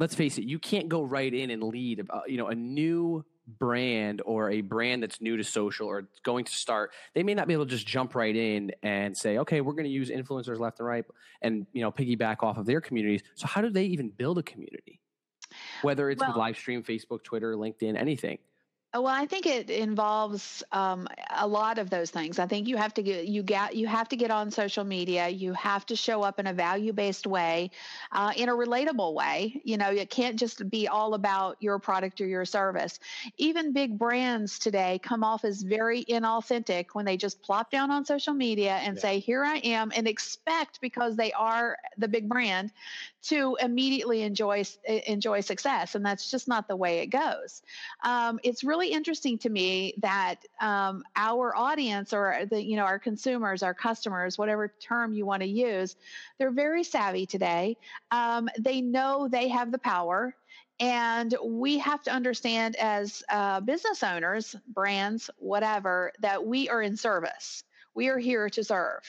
let's 0.01 0.15
face 0.15 0.39
it, 0.39 0.45
you 0.45 0.57
can't 0.57 0.89
go 0.89 1.03
right 1.03 1.31
in 1.31 1.51
and 1.51 1.61
lead, 1.61 2.03
uh, 2.09 2.21
you 2.25 2.35
know, 2.35 2.47
a 2.47 2.55
new 2.55 3.23
brand 3.59 4.19
or 4.25 4.49
a 4.49 4.61
brand 4.61 5.03
that's 5.03 5.21
new 5.21 5.37
to 5.37 5.43
social 5.43 5.85
or 5.85 6.07
going 6.23 6.43
to 6.43 6.51
start, 6.51 6.91
they 7.13 7.21
may 7.21 7.35
not 7.35 7.47
be 7.47 7.53
able 7.53 7.65
to 7.65 7.69
just 7.69 7.85
jump 7.85 8.15
right 8.15 8.35
in 8.35 8.71
and 8.81 9.15
say, 9.15 9.37
okay, 9.37 9.61
we're 9.61 9.73
going 9.73 9.85
to 9.85 9.91
use 9.91 10.09
influencers 10.09 10.59
left 10.59 10.79
and 10.79 10.87
right 10.87 11.05
and, 11.43 11.67
you 11.71 11.83
know, 11.83 11.91
piggyback 11.91 12.41
off 12.41 12.57
of 12.57 12.65
their 12.65 12.81
communities. 12.81 13.21
So 13.35 13.45
how 13.45 13.61
do 13.61 13.69
they 13.69 13.83
even 13.85 14.09
build 14.09 14.39
a 14.39 14.43
community? 14.43 14.99
Whether 15.83 16.09
it's 16.09 16.19
well, 16.19 16.31
with 16.31 16.37
live 16.37 16.57
stream, 16.57 16.81
Facebook, 16.81 17.23
Twitter, 17.23 17.55
LinkedIn, 17.55 17.95
anything. 17.95 18.39
Well, 18.93 19.07
I 19.07 19.25
think 19.25 19.45
it 19.45 19.69
involves 19.69 20.63
um, 20.73 21.07
a 21.29 21.47
lot 21.47 21.77
of 21.79 21.89
those 21.89 22.11
things. 22.11 22.39
I 22.39 22.45
think 22.45 22.67
you 22.67 22.75
have 22.75 22.93
to 22.95 23.01
get 23.01 23.25
you 23.25 23.41
get 23.41 23.73
you 23.73 23.87
have 23.87 24.09
to 24.09 24.17
get 24.17 24.31
on 24.31 24.51
social 24.51 24.83
media. 24.83 25.29
You 25.29 25.53
have 25.53 25.85
to 25.85 25.95
show 25.95 26.23
up 26.23 26.39
in 26.39 26.47
a 26.47 26.53
value 26.53 26.91
based 26.91 27.25
way, 27.25 27.71
uh, 28.11 28.33
in 28.35 28.49
a 28.49 28.51
relatable 28.51 29.13
way. 29.13 29.61
You 29.63 29.77
know, 29.77 29.91
it 29.91 30.09
can't 30.09 30.37
just 30.37 30.69
be 30.69 30.89
all 30.89 31.13
about 31.13 31.55
your 31.61 31.79
product 31.79 32.19
or 32.19 32.27
your 32.27 32.43
service. 32.43 32.99
Even 33.37 33.71
big 33.71 33.97
brands 33.97 34.59
today 34.59 34.99
come 35.01 35.23
off 35.23 35.45
as 35.45 35.61
very 35.61 36.03
inauthentic 36.03 36.87
when 36.91 37.05
they 37.05 37.15
just 37.15 37.41
plop 37.41 37.71
down 37.71 37.91
on 37.91 38.03
social 38.03 38.33
media 38.33 38.73
and 38.73 38.97
yeah. 38.97 39.01
say, 39.01 39.19
"Here 39.19 39.45
I 39.45 39.59
am," 39.59 39.93
and 39.95 40.05
expect 40.05 40.81
because 40.81 41.15
they 41.15 41.31
are 41.31 41.77
the 41.97 42.09
big 42.09 42.27
brand 42.27 42.73
to 43.23 43.57
immediately 43.61 44.23
enjoy 44.23 44.65
enjoy 44.85 45.39
success, 45.39 45.95
and 45.95 46.05
that's 46.05 46.29
just 46.29 46.49
not 46.49 46.67
the 46.67 46.75
way 46.75 46.99
it 46.99 47.07
goes. 47.07 47.61
Um, 48.03 48.39
it's 48.43 48.65
really 48.65 48.80
really 48.81 48.93
interesting 48.93 49.37
to 49.37 49.49
me 49.49 49.93
that 49.99 50.37
um, 50.59 51.03
our 51.15 51.55
audience 51.55 52.13
or 52.13 52.47
the 52.49 52.63
you 52.63 52.75
know 52.75 52.83
our 52.83 52.97
consumers, 52.97 53.61
our 53.61 53.75
customers, 53.75 54.39
whatever 54.39 54.73
term 54.79 55.13
you 55.13 55.23
want 55.23 55.43
to 55.43 55.47
use, 55.47 55.95
they're 56.39 56.51
very 56.51 56.83
savvy 56.83 57.27
today. 57.27 57.77
Um, 58.09 58.49
they 58.59 58.81
know 58.81 59.27
they 59.27 59.49
have 59.49 59.71
the 59.71 59.77
power. 59.77 60.35
And 60.79 61.35
we 61.45 61.77
have 61.77 62.01
to 62.03 62.11
understand 62.11 62.75
as 62.77 63.21
uh, 63.29 63.59
business 63.59 64.01
owners, 64.01 64.55
brands, 64.67 65.29
whatever, 65.37 66.11
that 66.21 66.43
we 66.43 66.69
are 66.69 66.81
in 66.81 66.97
service. 66.97 67.63
We 67.93 68.07
are 68.07 68.17
here 68.17 68.49
to 68.49 68.63
serve. 68.63 69.01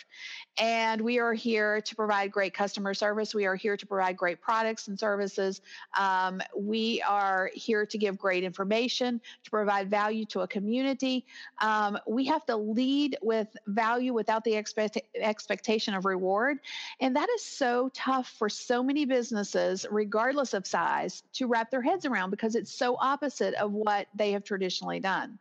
And 0.58 1.00
we 1.00 1.18
are 1.18 1.32
here 1.32 1.80
to 1.80 1.96
provide 1.96 2.32
great 2.32 2.52
customer 2.52 2.94
service. 2.94 3.34
We 3.34 3.46
are 3.46 3.54
here 3.54 3.76
to 3.76 3.86
provide 3.86 4.16
great 4.16 4.40
products 4.40 4.88
and 4.88 4.98
services. 4.98 5.60
Um, 5.98 6.40
we 6.56 7.00
are 7.02 7.50
here 7.54 7.86
to 7.86 7.98
give 7.98 8.18
great 8.18 8.44
information, 8.44 9.20
to 9.44 9.50
provide 9.50 9.88
value 9.88 10.24
to 10.26 10.40
a 10.40 10.48
community. 10.48 11.24
Um, 11.60 11.96
we 12.06 12.24
have 12.26 12.44
to 12.46 12.56
lead 12.56 13.16
with 13.22 13.48
value 13.66 14.12
without 14.12 14.44
the 14.44 14.54
expect- 14.54 15.00
expectation 15.14 15.94
of 15.94 16.04
reward. 16.04 16.58
And 17.00 17.14
that 17.16 17.28
is 17.30 17.44
so 17.44 17.90
tough 17.94 18.28
for 18.38 18.48
so 18.48 18.82
many 18.82 19.04
businesses, 19.04 19.86
regardless 19.90 20.54
of 20.54 20.66
size, 20.66 21.22
to 21.34 21.46
wrap 21.46 21.70
their 21.70 21.82
heads 21.82 22.04
around 22.04 22.30
because 22.30 22.56
it's 22.56 22.72
so 22.72 22.96
opposite 23.00 23.54
of 23.54 23.72
what 23.72 24.08
they 24.14 24.32
have 24.32 24.44
traditionally 24.44 25.00
done 25.00 25.38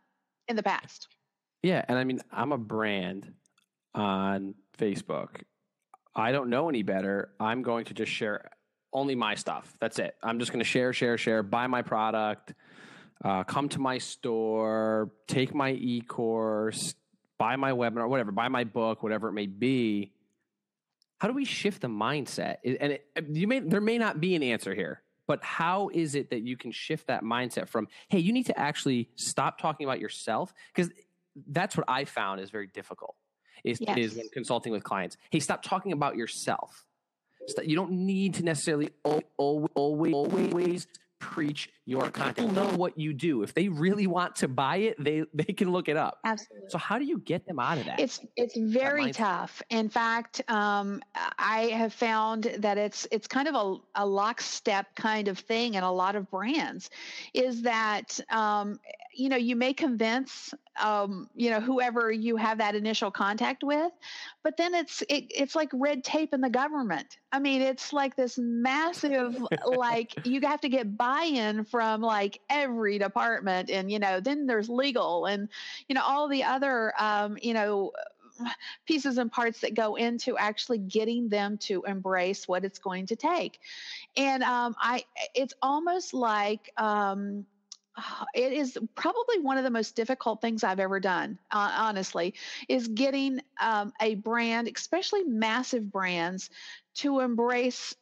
in 0.48 0.56
the 0.56 0.62
past. 0.62 1.08
Yeah. 1.62 1.84
And 1.86 1.98
I 1.98 2.04
mean, 2.04 2.20
I'm 2.32 2.52
a 2.52 2.58
brand 2.58 3.32
on 3.94 4.54
Facebook. 4.78 5.42
I 6.14 6.32
don't 6.32 6.50
know 6.50 6.68
any 6.68 6.82
better. 6.82 7.30
I'm 7.40 7.62
going 7.62 7.86
to 7.86 7.94
just 7.94 8.12
share 8.12 8.50
only 8.92 9.14
my 9.14 9.34
stuff. 9.34 9.72
That's 9.80 9.98
it. 9.98 10.14
I'm 10.22 10.38
just 10.38 10.52
going 10.52 10.62
to 10.62 10.68
share, 10.68 10.92
share, 10.92 11.16
share, 11.16 11.42
buy 11.42 11.66
my 11.66 11.82
product, 11.82 12.52
uh, 13.24 13.44
come 13.44 13.68
to 13.70 13.78
my 13.78 13.98
store, 13.98 15.10
take 15.26 15.54
my 15.54 15.72
e 15.72 16.02
course, 16.02 16.94
buy 17.38 17.56
my 17.56 17.72
webinar, 17.72 18.08
whatever, 18.08 18.32
buy 18.32 18.48
my 18.48 18.64
book, 18.64 19.02
whatever 19.02 19.28
it 19.28 19.32
may 19.32 19.46
be. 19.46 20.12
How 21.18 21.28
do 21.28 21.34
we 21.34 21.44
shift 21.44 21.80
the 21.80 21.88
mindset? 21.88 22.56
And 22.64 22.92
it, 22.92 23.06
you 23.30 23.46
may 23.46 23.60
there 23.60 23.80
may 23.80 23.96
not 23.96 24.20
be 24.20 24.34
an 24.34 24.42
answer 24.42 24.74
here, 24.74 25.02
but 25.28 25.42
how 25.42 25.88
is 25.94 26.16
it 26.16 26.30
that 26.30 26.42
you 26.42 26.56
can 26.56 26.72
shift 26.72 27.06
that 27.06 27.22
mindset 27.22 27.68
from 27.68 27.86
hey, 28.08 28.18
you 28.18 28.32
need 28.32 28.46
to 28.46 28.58
actually 28.58 29.08
stop 29.14 29.58
talking 29.58 29.86
about 29.86 30.00
yourself 30.00 30.52
because 30.74 30.90
that's 31.48 31.76
what 31.76 31.86
I 31.88 32.04
found 32.04 32.40
is 32.40 32.50
very 32.50 32.66
difficult 32.66 33.16
is, 33.64 33.80
yes. 33.80 33.98
is 33.98 34.16
when 34.16 34.28
consulting 34.32 34.72
with 34.72 34.84
clients. 34.84 35.16
Hey, 35.30 35.40
stop 35.40 35.62
talking 35.62 35.92
about 35.92 36.16
yourself. 36.16 36.84
You 37.64 37.74
don't 37.74 37.92
need 37.92 38.34
to 38.34 38.44
necessarily 38.44 38.90
always, 39.02 39.68
always, 39.74 40.14
always 40.14 40.86
preach 41.22 41.70
your 41.86 42.10
content. 42.10 42.48
People 42.50 42.52
Know 42.52 42.76
what 42.76 42.98
you 42.98 43.12
do. 43.14 43.42
If 43.42 43.54
they 43.54 43.68
really 43.68 44.06
want 44.06 44.36
to 44.36 44.48
buy 44.48 44.76
it, 44.78 45.02
they 45.02 45.24
they 45.32 45.52
can 45.52 45.70
look 45.70 45.88
it 45.88 45.96
up. 45.96 46.18
Absolutely. 46.24 46.68
So 46.68 46.78
how 46.78 46.98
do 46.98 47.04
you 47.04 47.18
get 47.18 47.46
them 47.46 47.58
out 47.58 47.78
of 47.78 47.84
that? 47.86 48.00
It's 48.00 48.20
it's 48.36 48.56
very 48.56 49.12
tough. 49.12 49.62
In 49.70 49.88
fact, 49.88 50.42
um, 50.48 51.00
I 51.38 51.62
have 51.66 51.92
found 51.92 52.44
that 52.58 52.76
it's 52.76 53.06
it's 53.10 53.26
kind 53.26 53.48
of 53.48 53.54
a, 53.54 54.02
a 54.02 54.06
lockstep 54.06 54.94
kind 54.96 55.28
of 55.28 55.38
thing 55.38 55.74
in 55.74 55.84
a 55.84 55.92
lot 55.92 56.16
of 56.16 56.28
brands. 56.30 56.90
Is 57.34 57.62
that 57.62 58.18
um, 58.30 58.78
you 59.14 59.28
know 59.28 59.36
you 59.36 59.56
may 59.56 59.72
convince 59.72 60.54
um, 60.80 61.28
you 61.34 61.50
know 61.50 61.60
whoever 61.60 62.10
you 62.10 62.36
have 62.36 62.58
that 62.58 62.74
initial 62.74 63.10
contact 63.10 63.62
with 63.62 63.92
but 64.42 64.56
then 64.56 64.74
it's 64.74 65.02
it, 65.08 65.26
it's 65.30 65.54
like 65.54 65.68
red 65.72 66.02
tape 66.02 66.32
in 66.32 66.40
the 66.40 66.50
government. 66.50 67.18
I 67.30 67.38
mean 67.38 67.62
it's 67.62 67.92
like 67.92 68.16
this 68.16 68.38
massive 68.38 69.36
like 69.66 70.26
you 70.26 70.40
have 70.42 70.60
to 70.62 70.68
get 70.68 70.96
buy-in 70.96 71.64
from 71.64 72.00
like 72.00 72.40
every 72.50 72.98
department 72.98 73.70
and 73.70 73.90
you 73.90 73.98
know 73.98 74.20
then 74.20 74.46
there's 74.46 74.68
legal 74.68 75.26
and 75.26 75.48
you 75.88 75.94
know 75.94 76.02
all 76.02 76.28
the 76.28 76.44
other 76.44 76.92
um, 76.98 77.36
you 77.40 77.54
know 77.54 77.92
pieces 78.86 79.18
and 79.18 79.30
parts 79.30 79.60
that 79.60 79.74
go 79.74 79.96
into 79.96 80.36
actually 80.36 80.78
getting 80.78 81.28
them 81.28 81.58
to 81.58 81.82
embrace 81.86 82.48
what 82.48 82.64
it's 82.64 82.78
going 82.78 83.06
to 83.06 83.16
take. 83.16 83.60
And 84.16 84.42
um, 84.42 84.74
i 84.80 85.04
it's 85.34 85.54
almost 85.62 86.14
like 86.14 86.70
um, 86.76 87.46
it 88.34 88.52
is 88.52 88.78
probably 88.94 89.40
one 89.40 89.58
of 89.58 89.64
the 89.64 89.70
most 89.70 89.96
difficult 89.96 90.40
things 90.40 90.64
I've 90.64 90.80
ever 90.80 91.00
done, 91.00 91.38
uh, 91.50 91.74
honestly, 91.78 92.34
is 92.68 92.88
getting 92.88 93.40
um, 93.60 93.92
a 94.00 94.14
brand, 94.14 94.70
especially 94.74 95.24
massive 95.24 95.90
brands, 95.90 96.50
to 96.96 97.20
embrace 97.20 97.94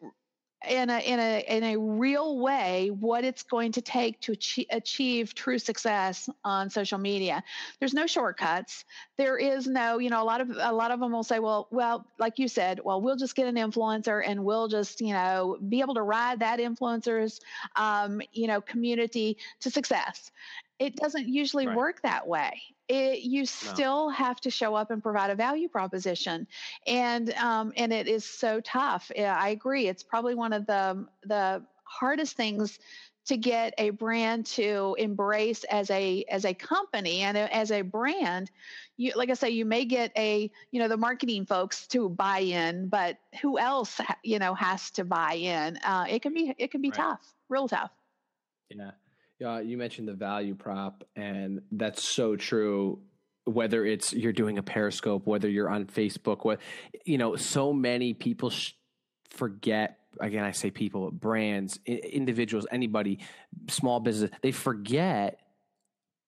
in 0.68 0.90
a 0.90 0.98
in 0.98 1.18
a 1.18 1.44
in 1.48 1.64
a 1.64 1.76
real 1.78 2.38
way 2.38 2.90
what 3.00 3.24
it's 3.24 3.42
going 3.42 3.72
to 3.72 3.80
take 3.80 4.20
to 4.20 4.32
achieve, 4.32 4.66
achieve 4.70 5.34
true 5.34 5.58
success 5.58 6.28
on 6.44 6.68
social 6.68 6.98
media. 6.98 7.42
There's 7.78 7.94
no 7.94 8.06
shortcuts. 8.06 8.84
There 9.16 9.38
is 9.38 9.66
no 9.66 9.98
you 9.98 10.10
know 10.10 10.22
a 10.22 10.24
lot 10.24 10.40
of 10.40 10.50
a 10.50 10.72
lot 10.72 10.90
of 10.90 11.00
them 11.00 11.12
will 11.12 11.22
say 11.22 11.38
well 11.38 11.68
well 11.70 12.06
like 12.18 12.38
you 12.38 12.46
said 12.46 12.80
well 12.84 13.00
we'll 13.00 13.16
just 13.16 13.34
get 13.34 13.46
an 13.46 13.56
influencer 13.56 14.22
and 14.26 14.44
we'll 14.44 14.68
just 14.68 15.00
you 15.00 15.14
know 15.14 15.56
be 15.68 15.80
able 15.80 15.94
to 15.94 16.02
ride 16.02 16.40
that 16.40 16.58
influencer's 16.60 17.40
um, 17.76 18.20
you 18.32 18.46
know 18.46 18.60
community 18.60 19.38
to 19.60 19.70
success 19.70 20.30
it 20.80 20.96
doesn't 20.96 21.28
usually 21.28 21.66
right. 21.66 21.76
work 21.76 22.02
that 22.02 22.26
way. 22.26 22.62
It, 22.88 23.20
you 23.20 23.46
still 23.46 24.08
no. 24.08 24.14
have 24.14 24.40
to 24.40 24.50
show 24.50 24.74
up 24.74 24.90
and 24.90 25.00
provide 25.00 25.30
a 25.30 25.36
value 25.36 25.68
proposition, 25.68 26.48
and 26.86 27.32
um, 27.34 27.72
and 27.76 27.92
it 27.92 28.08
is 28.08 28.24
so 28.24 28.60
tough. 28.60 29.12
I 29.16 29.50
agree. 29.50 29.86
It's 29.86 30.02
probably 30.02 30.34
one 30.34 30.52
of 30.52 30.66
the 30.66 31.06
the 31.22 31.62
hardest 31.84 32.36
things 32.36 32.78
to 33.26 33.36
get 33.36 33.74
a 33.78 33.90
brand 33.90 34.46
to 34.46 34.96
embrace 34.98 35.62
as 35.64 35.90
a 35.90 36.24
as 36.28 36.44
a 36.44 36.54
company 36.54 37.20
and 37.20 37.36
a, 37.36 37.54
as 37.54 37.70
a 37.70 37.82
brand 37.82 38.50
you 38.96 39.12
like 39.14 39.28
i 39.28 39.34
say 39.34 39.50
you 39.50 39.64
may 39.64 39.84
get 39.84 40.10
a 40.16 40.50
you 40.70 40.80
know 40.80 40.88
the 40.88 40.96
marketing 40.96 41.44
folks 41.44 41.86
to 41.86 42.08
buy 42.08 42.38
in 42.38 42.88
but 42.88 43.18
who 43.42 43.58
else 43.58 44.00
you 44.24 44.38
know 44.38 44.54
has 44.54 44.90
to 44.90 45.04
buy 45.04 45.34
in 45.34 45.76
uh, 45.84 46.06
it 46.08 46.22
can 46.22 46.32
be 46.32 46.54
it 46.58 46.70
can 46.70 46.80
be 46.80 46.88
right. 46.88 46.96
tough 46.96 47.34
real 47.48 47.68
tough 47.68 47.90
yeah 48.70 48.92
uh, 49.44 49.58
you 49.58 49.76
mentioned 49.76 50.08
the 50.08 50.14
value 50.14 50.54
prop, 50.54 51.04
and 51.16 51.62
that's 51.72 52.02
so 52.02 52.36
true. 52.36 53.00
Whether 53.44 53.84
it's 53.84 54.12
you're 54.12 54.32
doing 54.32 54.58
a 54.58 54.62
Periscope, 54.62 55.26
whether 55.26 55.48
you're 55.48 55.68
on 55.68 55.86
Facebook, 55.86 56.44
what 56.44 56.60
you 57.04 57.18
know, 57.18 57.36
so 57.36 57.72
many 57.72 58.14
people 58.14 58.50
sh- 58.50 58.72
forget. 59.30 59.98
Again, 60.20 60.44
I 60.44 60.50
say 60.52 60.70
people, 60.70 61.10
brands, 61.10 61.78
I- 61.88 61.92
individuals, 61.92 62.66
anybody, 62.70 63.20
small 63.68 64.00
business, 64.00 64.30
they 64.42 64.52
forget 64.52 65.40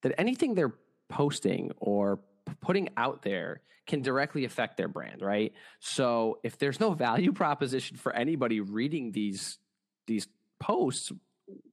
that 0.03 0.19
anything 0.19 0.55
they're 0.55 0.75
posting 1.09 1.73
or 1.79 2.21
putting 2.61 2.89
out 2.97 3.23
there 3.23 3.61
can 3.87 4.03
directly 4.03 4.45
affect 4.45 4.77
their 4.77 4.89
brand, 4.89 5.23
right? 5.23 5.53
So 5.81 6.39
if 6.43 6.59
there's 6.59 6.81
no 6.81 6.93
value 6.93 7.33
proposition 7.45 7.97
for 7.97 8.13
anybody 8.13 8.61
reading 8.61 9.13
these 9.13 9.59
these 10.07 10.27
posts, 10.59 11.13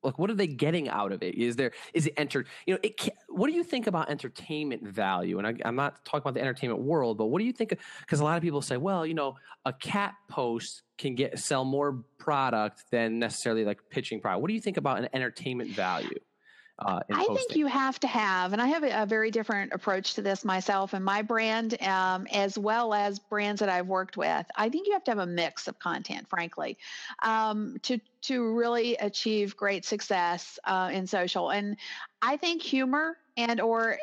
like 0.03 0.17
what 0.17 0.29
are 0.29 0.35
they 0.35 0.47
getting 0.47 0.89
out 0.89 1.11
of 1.11 1.23
it? 1.23 1.35
Is 1.35 1.55
there 1.55 1.71
is 1.93 2.07
it 2.07 2.13
entered 2.17 2.47
you 2.65 2.73
know 2.73 2.79
it 2.83 2.97
can, 2.97 3.13
what 3.27 3.47
do 3.47 3.53
you 3.53 3.63
think 3.63 3.87
about 3.87 4.09
entertainment 4.09 4.87
value? 4.87 5.37
And 5.37 5.47
I, 5.47 5.55
am 5.67 5.75
not 5.75 6.03
talking 6.05 6.21
about 6.21 6.33
the 6.33 6.41
entertainment 6.41 6.81
world 6.81 7.17
but 7.17 7.27
what 7.27 7.39
do 7.39 7.45
you 7.45 7.53
think 7.53 7.77
because 8.01 8.19
a 8.19 8.23
lot 8.23 8.37
of 8.37 8.43
people 8.43 8.61
say 8.61 8.77
well 8.77 9.05
you 9.05 9.13
know 9.13 9.35
a 9.65 9.73
cat 9.73 10.15
post 10.29 10.83
can 10.97 11.15
get 11.15 11.39
sell 11.39 11.65
more 11.65 12.03
product 12.17 12.83
than 12.91 13.19
necessarily 13.19 13.65
like 13.65 13.79
pitching 13.89 14.19
product. 14.19 14.41
What 14.41 14.49
do 14.49 14.53
you 14.53 14.61
think 14.61 14.77
about 14.77 14.99
an 14.99 15.09
entertainment 15.13 15.71
value 15.71 16.19
Uh, 16.79 17.01
I 17.09 17.25
posting? 17.25 17.35
think 17.35 17.55
you 17.55 17.67
have 17.67 17.99
to 17.99 18.07
have, 18.07 18.53
and 18.53 18.61
I 18.61 18.67
have 18.67 18.83
a, 18.83 19.03
a 19.03 19.05
very 19.05 19.31
different 19.31 19.73
approach 19.73 20.13
to 20.15 20.21
this 20.21 20.45
myself 20.45 20.93
and 20.93 21.03
my 21.03 21.21
brand, 21.21 21.81
um, 21.83 22.25
as 22.31 22.57
well 22.57 22.93
as 22.93 23.19
brands 23.19 23.59
that 23.59 23.69
I've 23.69 23.87
worked 23.87 24.15
with. 24.15 24.45
I 24.55 24.69
think 24.69 24.87
you 24.87 24.93
have 24.93 25.03
to 25.05 25.11
have 25.11 25.19
a 25.19 25.25
mix 25.25 25.67
of 25.67 25.77
content, 25.79 26.29
frankly, 26.29 26.77
um, 27.21 27.77
to 27.83 27.99
to 28.21 28.53
really 28.55 28.95
achieve 28.95 29.57
great 29.57 29.85
success 29.85 30.59
uh, 30.63 30.89
in 30.91 31.07
social. 31.07 31.49
And 31.51 31.77
I 32.21 32.37
think 32.37 32.61
humor 32.61 33.17
and 33.39 33.61
or 33.61 33.97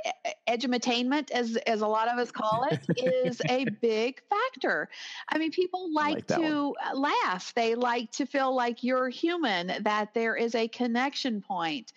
edutainment 0.49 1.31
as 1.31 1.57
as 1.67 1.83
a 1.83 1.87
lot 1.87 2.09
of 2.09 2.19
us 2.19 2.31
call 2.31 2.67
it 2.71 2.81
is 2.97 3.41
a 3.49 3.65
big 3.65 4.23
factor. 4.31 4.89
I 5.29 5.39
mean 5.39 5.51
people 5.51 5.93
like, 5.93 6.15
like 6.15 6.27
to 6.41 6.75
one. 6.93 7.03
laugh. 7.03 7.53
They 7.55 7.75
like 7.75 8.11
to 8.13 8.27
feel 8.27 8.55
like 8.55 8.83
you're 8.83 9.09
human 9.09 9.83
that 9.83 10.15
there 10.15 10.37
is 10.37 10.55
a 10.55 10.69
connection 10.69 11.43
point. 11.43 11.93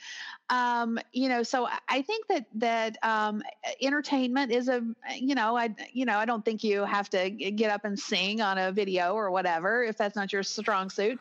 Um, 0.50 1.00
you 1.14 1.30
know 1.30 1.44
so 1.44 1.68
i 1.88 2.02
think 2.02 2.26
that 2.28 2.46
that 2.56 2.98
um, 3.04 3.44
entertainment 3.82 4.52
is 4.52 4.68
a 4.68 4.82
you 5.16 5.36
know 5.36 5.56
i 5.56 5.74
you 5.94 6.06
know 6.06 6.18
i 6.18 6.26
don't 6.26 6.44
think 6.44 6.64
you 6.64 6.84
have 6.86 7.08
to 7.12 7.30
get 7.30 7.70
up 7.70 7.86
and 7.86 8.00
sing 8.00 8.42
on 8.42 8.58
a 8.58 8.72
video 8.72 9.14
or 9.14 9.30
whatever 9.30 9.84
if 9.84 9.96
that's 9.96 10.16
not 10.16 10.34
your 10.34 10.42
strong 10.42 10.90
suit 10.90 11.20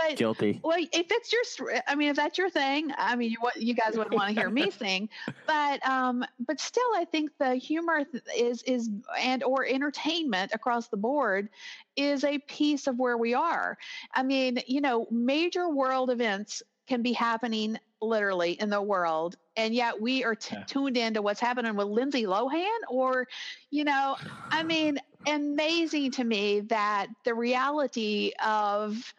but 0.00 0.16
guilty. 0.16 0.60
Well, 0.62 0.78
if 0.78 1.06
it's 1.10 1.32
your, 1.32 1.72
I 1.86 1.94
mean, 1.94 2.10
if 2.10 2.16
that's 2.16 2.38
your 2.38 2.50
thing, 2.50 2.92
I 2.96 3.16
mean, 3.16 3.30
you, 3.30 3.38
you 3.56 3.74
guys 3.74 3.96
wouldn't 3.96 4.14
want 4.14 4.34
to 4.34 4.40
hear 4.40 4.50
me 4.50 4.70
sing, 4.70 5.08
but 5.46 5.86
um, 5.86 6.24
but 6.46 6.60
still, 6.60 6.82
I 6.94 7.04
think 7.04 7.30
the 7.38 7.54
humor 7.54 8.04
is 8.36 8.62
is 8.62 8.90
and 9.18 9.42
or 9.42 9.64
entertainment 9.64 10.52
across 10.54 10.88
the 10.88 10.96
board 10.96 11.48
is 11.96 12.24
a 12.24 12.38
piece 12.38 12.86
of 12.86 12.98
where 12.98 13.16
we 13.16 13.34
are. 13.34 13.76
I 14.14 14.22
mean, 14.22 14.60
you 14.66 14.80
know, 14.80 15.06
major 15.10 15.68
world 15.68 16.10
events 16.10 16.62
can 16.86 17.02
be 17.02 17.12
happening 17.12 17.78
literally 18.02 18.52
in 18.52 18.70
the 18.70 18.80
world 18.80 19.36
and 19.56 19.74
yet 19.74 20.00
we 20.00 20.24
are 20.24 20.34
t- 20.34 20.56
yeah. 20.56 20.64
tuned 20.64 20.96
into 20.96 21.20
what's 21.20 21.38
happening 21.38 21.76
with 21.76 21.86
Lindsay 21.86 22.24
Lohan 22.24 22.78
or 22.88 23.28
you 23.70 23.84
know 23.84 24.16
I 24.50 24.62
mean 24.62 24.98
amazing 25.26 26.12
to 26.12 26.24
me 26.24 26.60
that 26.60 27.08
the 27.24 27.34
reality 27.34 28.32
of 28.44 29.12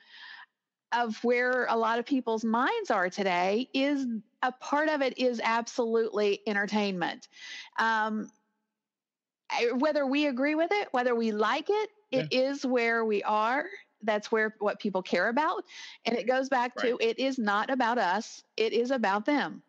of 0.91 1.23
where 1.23 1.65
a 1.69 1.75
lot 1.75 1.99
of 1.99 2.05
people's 2.05 2.43
minds 2.43 2.91
are 2.91 3.09
today 3.09 3.69
is 3.73 4.05
a 4.43 4.51
part 4.51 4.89
of 4.89 5.01
it 5.01 5.17
is 5.17 5.39
absolutely 5.43 6.41
entertainment. 6.47 7.27
Um, 7.77 8.29
whether 9.75 10.05
we 10.05 10.27
agree 10.27 10.55
with 10.55 10.71
it, 10.71 10.87
whether 10.91 11.15
we 11.15 11.31
like 11.31 11.69
it, 11.69 11.89
yeah. 12.09 12.21
it 12.21 12.33
is 12.33 12.65
where 12.65 13.05
we 13.05 13.21
are. 13.23 13.65
That's 14.03 14.31
where 14.31 14.55
what 14.59 14.79
people 14.79 15.01
care 15.01 15.29
about. 15.29 15.63
And 16.05 16.17
it 16.17 16.27
goes 16.27 16.49
back 16.49 16.73
right. 16.77 16.97
to 16.97 16.97
it 16.99 17.19
is 17.19 17.37
not 17.37 17.69
about 17.69 17.97
us, 17.97 18.43
it 18.57 18.73
is 18.73 18.91
about 18.91 19.25
them. 19.25 19.61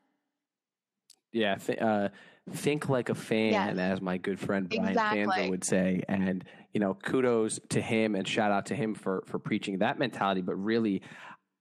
Yeah. 1.32 1.56
Th- 1.56 1.78
uh, 1.78 2.08
think 2.50 2.88
like 2.88 3.08
a 3.08 3.14
fan, 3.14 3.52
yes. 3.52 3.78
as 3.78 4.00
my 4.00 4.18
good 4.18 4.40
friend 4.40 4.68
Brian 4.68 4.88
exactly. 4.88 5.44
Fanzo 5.44 5.50
would 5.50 5.64
say. 5.64 6.02
And 6.08 6.44
you 6.72 6.80
know, 6.80 6.94
kudos 6.94 7.60
to 7.70 7.80
him 7.80 8.14
and 8.14 8.26
shout 8.26 8.50
out 8.50 8.66
to 8.66 8.74
him 8.74 8.94
for 8.94 9.22
for 9.26 9.38
preaching 9.38 9.78
that 9.78 9.98
mentality. 9.98 10.40
But 10.40 10.56
really, 10.56 11.02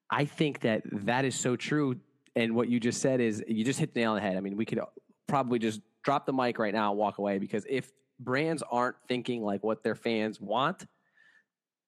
I 0.10 0.26
think 0.26 0.62
that 0.62 0.84
that 1.06 1.26
is 1.26 1.40
so 1.40 1.56
true. 1.56 1.98
And 2.36 2.56
what 2.56 2.70
you 2.70 2.80
just 2.80 3.02
said 3.02 3.20
is 3.20 3.44
you 3.48 3.64
just 3.64 3.80
hit 3.80 3.94
the 3.94 4.02
nail 4.02 4.12
on 4.12 4.16
the 4.16 4.22
head. 4.22 4.38
I 4.38 4.40
mean, 4.40 4.58
we 4.58 4.66
could 4.66 4.80
probably 5.28 5.60
just 5.60 5.82
drop 6.04 6.26
the 6.26 6.34
mic 6.34 6.58
right 6.60 6.74
now 6.74 6.92
and 6.92 6.98
walk 6.98 7.18
away 7.18 7.38
because 7.40 7.66
if 7.70 7.92
brands 8.20 8.64
aren't 8.72 8.96
thinking 9.08 9.44
like 9.44 9.64
what 9.64 9.84
their 9.84 9.96
fans 9.96 10.40
want, 10.40 10.86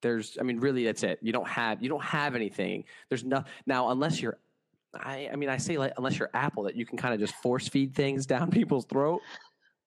there's, 0.02 0.36
I 0.38 0.42
mean, 0.42 0.60
really, 0.60 0.84
that's 0.84 1.02
it. 1.02 1.18
You 1.22 1.32
don't 1.32 1.48
have, 1.48 1.82
you 1.82 1.88
don't 1.88 2.04
have 2.04 2.34
anything. 2.34 2.84
There's 3.08 3.24
no 3.24 3.44
now 3.66 3.88
unless 3.88 4.20
you're 4.20 4.38
I, 4.96 5.28
I 5.32 5.36
mean, 5.36 5.48
I 5.48 5.56
say 5.56 5.78
like, 5.78 5.92
unless 5.96 6.18
you're 6.18 6.30
Apple, 6.34 6.64
that 6.64 6.76
you 6.76 6.86
can 6.86 6.98
kind 6.98 7.14
of 7.14 7.20
just 7.20 7.34
force 7.36 7.68
feed 7.68 7.94
things 7.94 8.26
down 8.34 8.50
people's 8.50 8.86
throat. 8.86 9.20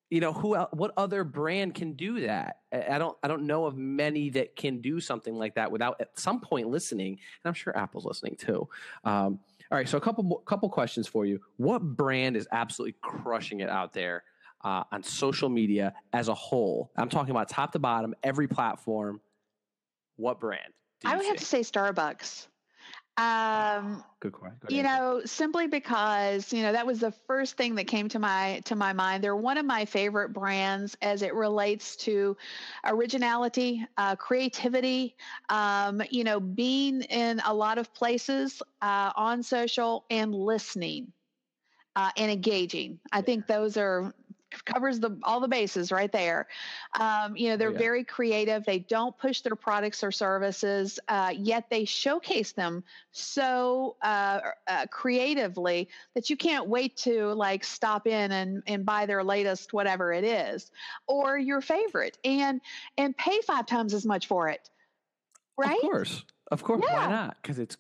You 0.10 0.22
know 0.22 0.32
who 0.32 0.56
what 0.56 0.94
other 0.96 1.26
brand 1.26 1.76
can 1.76 1.92
do 1.92 2.22
that? 2.22 2.60
I 2.72 2.98
don't 2.98 3.18
i 3.24 3.28
don't 3.28 3.46
know 3.46 3.66
of 3.66 3.76
many 3.76 4.30
that 4.30 4.56
can 4.56 4.80
do 4.80 5.02
something 5.02 5.36
like 5.36 5.56
that 5.56 5.70
without 5.70 6.00
at 6.00 6.18
some 6.18 6.40
point 6.40 6.70
listening 6.70 7.10
and 7.10 7.44
i'm 7.44 7.54
sure 7.54 7.78
apple's 7.78 8.06
listening 8.06 8.38
too. 8.38 8.70
Um, 9.04 9.40
all 9.70 9.78
right 9.78 9.90
so 9.90 9.98
a 9.98 10.02
couple 10.02 10.42
couple 10.46 10.70
questions 10.70 11.10
for 11.10 11.26
you. 11.26 11.42
What 11.58 11.82
brand 11.82 12.38
is 12.38 12.48
absolutely 12.54 12.96
crushing 13.02 13.60
it 13.60 13.70
out 13.70 13.92
there 13.92 14.24
uh, 14.64 14.86
on 14.94 15.04
social 15.04 15.50
media 15.50 15.94
as 16.14 16.30
a 16.30 16.34
whole? 16.34 16.90
I'm 16.96 17.10
talking 17.10 17.32
about 17.32 17.50
top 17.50 17.74
to 17.74 17.80
bottom 17.80 18.16
every 18.24 18.48
platform. 18.48 19.20
What 20.16 20.40
brand 20.40 20.72
i 21.06 21.16
would 21.16 21.26
have 21.26 21.38
to 21.38 21.46
say 21.46 21.60
starbucks 21.60 22.48
um, 23.18 24.04
Good 24.20 24.34
question. 24.34 24.76
you 24.76 24.84
know, 24.84 25.22
simply 25.26 25.68
because 25.68 26.52
you 26.52 26.62
know 26.62 26.72
that 26.72 26.86
was 26.86 27.00
the 27.00 27.12
first 27.12 27.58
thing 27.58 27.76
that 27.76 27.88
came 27.88 28.08
to 28.10 28.20
my 28.20 28.62
to 28.66 28.76
my 28.76 28.94
mind. 28.94 29.24
They're 29.24 29.36
one 29.36 29.58
of 29.58 29.66
my 29.66 29.86
favorite 29.86 30.34
brands 30.34 30.98
as 31.02 31.22
it 31.22 31.34
relates 31.34 31.96
to 31.98 32.38
originality, 32.86 33.86
uh, 33.98 34.16
creativity. 34.16 35.16
Um, 35.50 36.02
you 36.10 36.24
know, 36.24 36.40
being 36.40 37.02
in 37.04 37.42
a 37.46 37.54
lot 37.54 37.78
of 37.78 37.94
places 37.94 38.62
uh, 38.82 39.12
on 39.16 39.44
social 39.44 40.06
and 40.10 40.34
listening. 40.34 41.12
Uh, 41.96 42.12
and 42.16 42.30
engaging. 42.30 43.00
I 43.12 43.22
think 43.22 43.48
those 43.48 43.76
are 43.76 44.14
covers 44.66 45.00
the 45.00 45.18
all 45.24 45.40
the 45.40 45.48
bases 45.48 45.92
right 45.92 46.12
there. 46.12 46.48
Um, 47.00 47.36
you 47.36 47.50
know, 47.50 47.58
they're 47.58 47.72
yeah. 47.72 47.78
very 47.78 48.04
creative. 48.04 48.66
They 48.66 48.80
don't 48.80 49.18
push 49.18 49.42
their 49.42 49.56
products 49.56 50.04
or 50.04 50.12
services, 50.12 51.00
uh, 51.08 51.34
yet 51.36 51.66
they 51.70 51.86
showcase 51.86 52.52
them 52.52 52.84
so 53.12 53.96
uh, 54.02 54.40
uh, 54.68 54.86
creatively 54.92 55.90
that 56.16 56.30
you 56.30 56.38
can't 56.38 56.68
wait 56.68 56.98
to 56.98 57.34
like 57.34 57.64
stop 57.64 58.08
in 58.08 58.32
and 58.32 58.64
and 58.68 58.86
buy 58.86 59.06
their 59.06 59.24
latest 59.24 59.74
whatever 59.74 60.14
it 60.14 60.24
is 60.24 60.72
or 61.08 61.38
your 61.38 61.62
favorite 61.62 62.18
and 62.24 62.62
and 62.98 63.16
pay 63.18 63.42
five 63.42 63.66
times 63.66 63.94
as 63.94 64.06
much 64.06 64.28
for 64.28 64.50
it. 64.50 64.70
Right? 65.58 65.76
Of 65.76 65.82
course. 65.82 66.24
Of 66.52 66.64
course. 66.64 66.84
Yeah. 66.88 67.08
Why 67.08 67.10
not? 67.10 67.38
Because 67.42 67.60
it's 67.60 67.78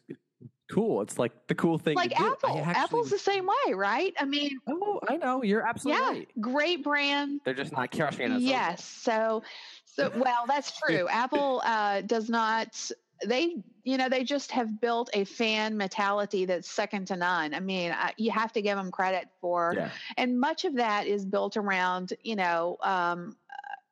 cool. 0.71 1.01
It's 1.01 1.17
like 1.17 1.31
the 1.47 1.55
cool 1.55 1.77
thing. 1.77 1.95
Like 1.95 2.19
Apple. 2.19 2.57
Actually, 2.57 2.61
Apple's 2.61 3.09
the 3.09 3.19
same 3.19 3.47
way, 3.47 3.73
right? 3.73 4.13
I 4.19 4.25
mean, 4.25 4.57
oh, 4.67 4.99
I 5.07 5.17
know. 5.17 5.43
You're 5.43 5.67
absolutely 5.67 6.01
yeah, 6.01 6.09
right. 6.09 6.29
Great 6.41 6.83
brand. 6.83 7.41
They're 7.45 7.53
just 7.53 7.71
not 7.71 7.91
crushing 7.91 8.31
it. 8.31 8.41
Yes. 8.41 8.83
So, 8.83 9.43
so 9.85 10.11
well, 10.15 10.45
that's 10.47 10.77
true. 10.87 11.07
Apple 11.09 11.61
uh, 11.65 12.01
does 12.01 12.29
not. 12.29 12.91
They, 13.25 13.55
you 13.83 13.97
know, 13.97 14.09
they 14.09 14.23
just 14.23 14.51
have 14.51 14.79
built 14.79 15.09
a 15.13 15.23
fan 15.23 15.75
mentality 15.75 16.45
that's 16.45 16.69
second 16.69 17.07
to 17.07 17.15
none. 17.15 17.55
I 17.55 17.59
mean, 17.59 17.91
I, 17.91 18.13
you 18.17 18.29
have 18.29 18.53
to 18.53 18.61
give 18.61 18.77
them 18.77 18.91
credit 18.91 19.27
for, 19.41 19.73
yeah. 19.75 19.89
and 20.17 20.39
much 20.39 20.65
of 20.65 20.75
that 20.75 21.07
is 21.07 21.25
built 21.25 21.57
around, 21.57 22.13
you 22.21 22.35
know, 22.35 22.77
um, 22.83 23.35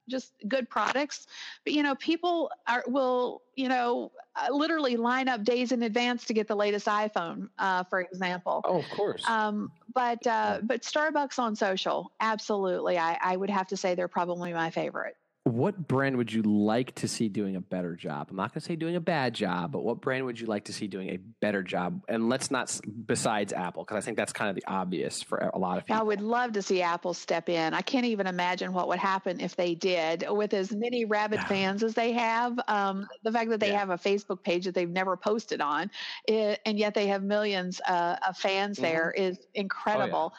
just 0.07 0.33
good 0.47 0.69
products. 0.69 1.27
But 1.63 1.73
you 1.73 1.83
know 1.83 1.95
people 1.95 2.51
are 2.67 2.83
will 2.87 3.41
you 3.55 3.69
know 3.69 4.11
uh, 4.35 4.53
literally 4.53 4.97
line 4.97 5.27
up 5.27 5.43
days 5.43 5.71
in 5.71 5.83
advance 5.83 6.25
to 6.25 6.33
get 6.33 6.47
the 6.47 6.55
latest 6.55 6.87
iphone 6.87 7.49
uh, 7.57 7.83
for 7.85 8.01
example. 8.01 8.61
Oh 8.65 8.79
of 8.79 8.89
course. 8.95 9.27
Um, 9.29 9.71
but 9.93 10.25
uh, 10.27 10.59
but 10.63 10.81
starbucks 10.81 11.39
on 11.39 11.55
social 11.55 12.11
absolutely. 12.19 12.97
I, 12.97 13.17
I 13.21 13.35
would 13.35 13.49
have 13.49 13.67
to 13.67 13.77
say 13.77 13.95
they're 13.95 14.07
probably 14.07 14.53
my 14.53 14.69
favorite 14.69 15.15
what 15.45 15.87
brand 15.87 16.17
would 16.17 16.33
you 16.33 16.41
like 16.41 16.95
to 16.95 17.07
see 17.07 17.29
doing 17.29 17.55
a 17.55 17.61
better 17.61 17.95
job? 17.95 18.29
I'm 18.31 18.35
not 18.35 18.51
going 18.51 18.61
to 18.61 18.65
say 18.65 18.75
doing 18.75 18.95
a 18.95 18.99
bad 18.99 19.35
job, 19.35 19.71
but 19.71 19.83
what 19.83 20.01
brand 20.01 20.25
would 20.25 20.39
you 20.39 20.47
like 20.47 20.65
to 20.65 20.73
see 20.73 20.87
doing 20.87 21.09
a 21.09 21.17
better 21.17 21.61
job? 21.61 22.01
And 22.07 22.29
let's 22.29 22.49
not, 22.49 22.79
besides 23.05 23.53
Apple, 23.53 23.83
because 23.83 23.95
I 23.95 24.01
think 24.01 24.17
that's 24.17 24.33
kind 24.33 24.49
of 24.49 24.55
the 24.55 24.63
obvious 24.65 25.21
for 25.21 25.37
a 25.37 25.59
lot 25.59 25.77
of 25.77 25.85
people. 25.85 26.01
I 26.01 26.03
would 26.03 26.21
love 26.21 26.53
to 26.53 26.63
see 26.63 26.81
Apple 26.81 27.13
step 27.13 27.47
in. 27.47 27.75
I 27.75 27.83
can't 27.83 28.07
even 28.07 28.25
imagine 28.25 28.73
what 28.73 28.87
would 28.87 28.97
happen 28.97 29.39
if 29.39 29.55
they 29.55 29.75
did 29.75 30.25
with 30.27 30.55
as 30.55 30.71
many 30.71 31.05
rabid 31.05 31.41
fans 31.41 31.83
as 31.83 31.93
they 31.93 32.13
have. 32.13 32.59
Um, 32.67 33.07
the 33.21 33.31
fact 33.31 33.51
that 33.51 33.59
they 33.59 33.69
yeah. 33.69 33.77
have 33.77 33.91
a 33.91 33.97
Facebook 33.99 34.41
page 34.41 34.65
that 34.65 34.73
they've 34.73 34.89
never 34.89 35.15
posted 35.15 35.61
on, 35.61 35.91
it, 36.27 36.59
and 36.65 36.79
yet 36.79 36.95
they 36.95 37.05
have 37.05 37.21
millions 37.21 37.79
uh, 37.87 38.15
of 38.27 38.35
fans 38.35 38.77
mm-hmm. 38.77 38.85
there 38.85 39.11
is 39.11 39.37
incredible. 39.53 40.33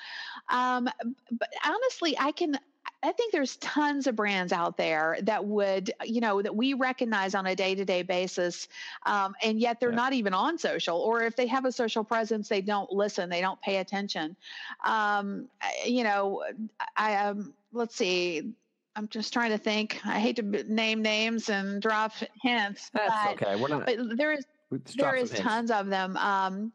Oh, 0.51 0.57
yeah. 0.57 0.77
um, 0.79 0.89
but 1.31 1.49
honestly, 1.65 2.19
I 2.19 2.33
can 2.33 2.59
I 3.07 3.13
think 3.13 3.33
there's 3.33 3.57
tons 3.57 4.07
of 4.07 4.17
brands 4.17 4.53
out 4.53 4.77
there 4.77 5.17
that 5.23 5.45
would, 5.45 5.93
you 6.05 6.21
know, 6.21 6.43
that 6.43 6.55
we 6.55 6.75
recognize 6.75 7.35
on 7.35 7.47
a 7.47 7.55
day 7.55 7.75
to 7.75 7.85
day 7.85 8.03
basis, 8.03 8.69
um, 9.05 9.35
and 9.43 9.61
yet 9.61 9.79
they're 9.79 9.91
yeah. 9.91 9.97
not 9.97 10.13
even 10.13 10.35
on 10.35 10.59
social. 10.59 10.99
Or 10.99 11.23
if 11.23 11.37
they 11.37 11.47
have 11.47 11.65
a 11.65 11.73
social 11.73 12.03
presence, 12.03 12.49
they 12.49 12.61
don't 12.61 12.91
listen, 12.91 13.31
they 13.31 13.41
don't 13.41 13.61
pay 13.63 13.77
attention. 13.77 14.37
Um, 14.85 15.49
you 15.85 16.03
know, 16.03 16.43
I 16.97 17.17
um, 17.17 17.55
let's 17.73 17.95
see. 17.95 18.53
I'm 18.97 19.09
just 19.09 19.33
trying 19.33 19.51
to 19.51 19.59
think. 19.59 20.01
I 20.05 20.19
hate 20.19 20.37
to 20.37 20.43
name 20.43 21.03
names 21.03 21.49
and 21.49 21.81
drop 21.81 22.13
hints. 22.43 22.91
That's 22.91 23.15
but, 23.25 23.43
okay. 23.43 23.61
We're 23.61 23.69
not. 23.69 23.87
But 23.87 24.17
there 24.17 24.33
is 24.33 24.45
there 24.97 25.15
is 25.15 25.31
tons 25.31 25.71
of 25.71 25.87
them. 25.87 26.17
Um, 26.17 26.73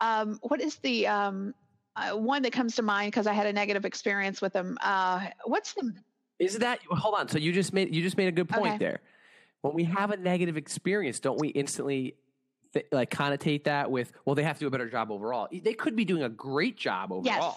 um, 0.00 0.38
what 0.42 0.60
is 0.60 0.76
the 0.76 1.06
um, 1.08 1.54
uh, 1.96 2.10
one 2.12 2.42
that 2.42 2.52
comes 2.52 2.76
to 2.76 2.82
mind 2.82 3.12
because 3.12 3.26
I 3.26 3.32
had 3.32 3.46
a 3.46 3.52
negative 3.52 3.84
experience 3.84 4.40
with 4.40 4.52
them. 4.52 4.76
Uh, 4.82 5.26
what's 5.44 5.74
the? 5.74 5.92
Is 6.38 6.58
that 6.58 6.80
hold 6.90 7.14
on? 7.16 7.28
So 7.28 7.38
you 7.38 7.52
just 7.52 7.72
made 7.72 7.94
you 7.94 8.02
just 8.02 8.16
made 8.16 8.28
a 8.28 8.32
good 8.32 8.48
point 8.48 8.74
okay. 8.74 8.78
there. 8.78 9.00
When 9.62 9.74
we 9.74 9.84
have 9.84 10.10
a 10.10 10.16
negative 10.16 10.56
experience, 10.56 11.20
don't 11.20 11.40
we 11.40 11.48
instantly 11.48 12.16
th- 12.74 12.86
like 12.92 13.10
connotate 13.10 13.64
that 13.64 13.90
with, 13.90 14.12
well, 14.24 14.34
they 14.34 14.42
have 14.42 14.56
to 14.58 14.60
do 14.60 14.66
a 14.66 14.70
better 14.70 14.90
job 14.90 15.10
overall. 15.10 15.48
They 15.50 15.72
could 15.72 15.96
be 15.96 16.04
doing 16.04 16.22
a 16.22 16.28
great 16.28 16.76
job 16.76 17.12
overall. 17.12 17.24
Yes. 17.24 17.56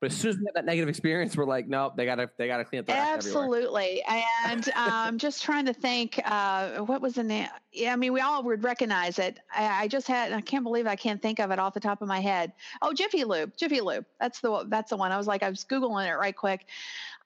But 0.00 0.12
as 0.12 0.18
soon 0.18 0.30
as 0.30 0.36
we 0.36 0.44
have 0.44 0.54
that 0.54 0.66
negative 0.66 0.90
experience, 0.90 1.36
we're 1.36 1.46
like, 1.46 1.68
nope, 1.68 1.94
they 1.96 2.04
gotta 2.04 2.30
they 2.36 2.46
gotta 2.46 2.64
clean 2.64 2.80
up. 2.80 2.90
Absolutely. 2.90 4.02
And 4.44 4.68
um, 4.76 5.16
just 5.16 5.42
trying 5.42 5.64
to 5.66 5.72
think, 5.72 6.20
uh, 6.24 6.80
what 6.80 7.00
was 7.00 7.14
the 7.14 7.22
name? 7.22 7.48
Yeah, 7.72 7.94
I 7.94 7.96
mean, 7.96 8.12
we 8.12 8.20
all 8.20 8.42
would 8.42 8.62
recognize 8.62 9.18
it. 9.18 9.40
I, 9.54 9.84
I 9.84 9.88
just 9.88 10.06
had, 10.06 10.32
I 10.32 10.42
can't 10.42 10.64
believe 10.64 10.86
I 10.86 10.96
can't 10.96 11.20
think 11.20 11.40
of 11.40 11.50
it 11.50 11.58
off 11.58 11.72
the 11.72 11.80
top 11.80 12.02
of 12.02 12.08
my 12.08 12.20
head. 12.20 12.52
Oh, 12.82 12.92
Jiffy 12.92 13.24
Lube, 13.24 13.56
Jiffy 13.56 13.80
Lube. 13.80 14.04
That's 14.20 14.40
the 14.40 14.66
that's 14.68 14.90
the 14.90 14.96
one. 14.96 15.12
I 15.12 15.16
was 15.16 15.26
like, 15.26 15.42
I 15.42 15.48
was 15.48 15.64
googling 15.64 16.06
it 16.10 16.16
right 16.16 16.36
quick. 16.36 16.66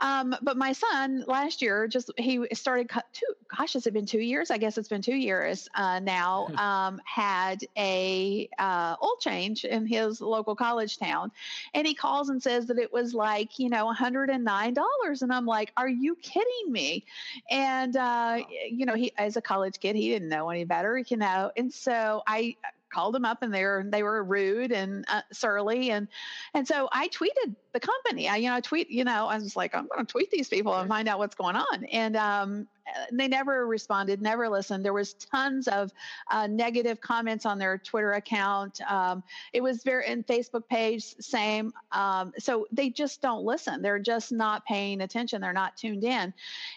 Um, 0.01 0.35
but 0.43 0.57
my 0.57 0.73
son 0.73 1.25
last 1.27 1.61
year 1.61 1.87
just 1.87 2.11
he 2.17 2.47
started 2.53 2.91
two. 3.13 3.27
Gosh, 3.57 3.75
has 3.75 3.87
it 3.87 3.93
been 3.93 4.07
two 4.07 4.21
years? 4.21 4.51
I 4.51 4.59
guess 4.59 4.79
it's 4.79 4.89
been 4.89 5.03
two 5.03 5.17
years 5.17 5.69
uh, 5.75 6.01
now. 6.01 6.49
Um, 6.61 7.01
had 7.05 7.65
a 7.77 8.49
uh, 8.59 8.95
oil 9.03 9.17
change 9.19 9.65
in 9.65 9.87
his 9.87 10.21
local 10.21 10.55
college 10.55 10.99
town, 10.99 11.33
and 11.75 11.87
he 11.87 11.95
calls 11.95 12.29
and 12.29 12.41
says 12.41 12.67
that 12.67 12.79
it 12.79 12.93
was 12.93 13.15
like 13.15 13.59
you 13.59 13.71
know 13.71 13.87
109 13.87 14.75
dollars, 14.75 15.23
and 15.23 15.33
I'm 15.33 15.47
like, 15.47 15.73
are 15.77 15.89
you 15.89 16.17
kidding 16.17 16.71
me? 16.71 17.05
And 17.51 17.97
uh, 17.97 18.41
you 18.71 18.85
know, 18.85 18.95
he 18.95 19.13
as 19.17 19.37
a 19.37 19.43
college 19.43 19.81
kid, 19.81 19.97
he 19.97 20.11
didn't 20.11 20.29
know 20.29 20.51
any 20.51 20.65
better, 20.65 20.99
you 20.99 21.17
know, 21.17 21.51
and 21.57 21.73
so 21.73 22.23
I 22.27 22.57
called 22.91 23.15
them 23.15 23.25
up 23.25 23.43
and 23.43 23.53
they 23.53 23.65
were 23.65 23.85
they 23.87 24.03
were 24.03 24.23
rude 24.23 24.73
and 24.73 25.05
uh, 25.09 25.23
surly. 25.33 25.91
And 25.91 26.09
and 26.55 26.67
so 26.67 26.89
I 26.93 27.09
tweeted 27.09 27.55
the 27.73 27.81
company. 27.81 28.29
I 28.29 28.37
you 28.37 28.49
know 28.49 28.57
I 28.57 28.61
tweet 28.61 28.91
you 28.91 29.05
know 29.05 29.27
I 29.27 29.37
was 29.37 29.57
like 29.57 29.75
I'm 29.75 29.89
going 29.89 30.05
to 30.05 30.11
tweet 30.11 30.31
these 30.31 30.49
people 30.49 30.75
and 30.75 30.89
find 30.89 31.09
out 31.09 31.19
what's 31.19 31.35
going 31.35 31.57
on. 31.57 31.85
And 31.85 32.17
um, 32.17 32.69
they 33.13 33.29
never 33.29 33.67
responded, 33.67 34.21
never 34.23 34.49
listened. 34.49 34.85
There 34.85 34.93
was 34.93 35.15
tons 35.15 35.69
of 35.69 35.93
uh, 36.31 36.47
negative 36.47 37.01
comments 37.01 37.47
on 37.47 37.59
their 37.59 37.79
Twitter 37.79 38.13
account. 38.13 38.81
Um, 38.91 39.23
it 39.53 39.63
was 39.63 39.83
very 39.83 40.07
in 40.09 40.25
Facebook 40.25 40.67
page 40.69 41.05
same. 41.21 41.73
Um, 41.93 42.33
so 42.39 42.67
they 42.73 42.91
just 42.91 43.21
don't 43.23 43.45
listen. 43.45 43.83
They're 43.83 43.99
just 43.99 44.33
not 44.33 44.65
paying 44.67 45.03
attention. 45.03 45.41
They're 45.41 45.53
not 45.53 45.77
tuned 45.77 46.05
in, 46.05 46.33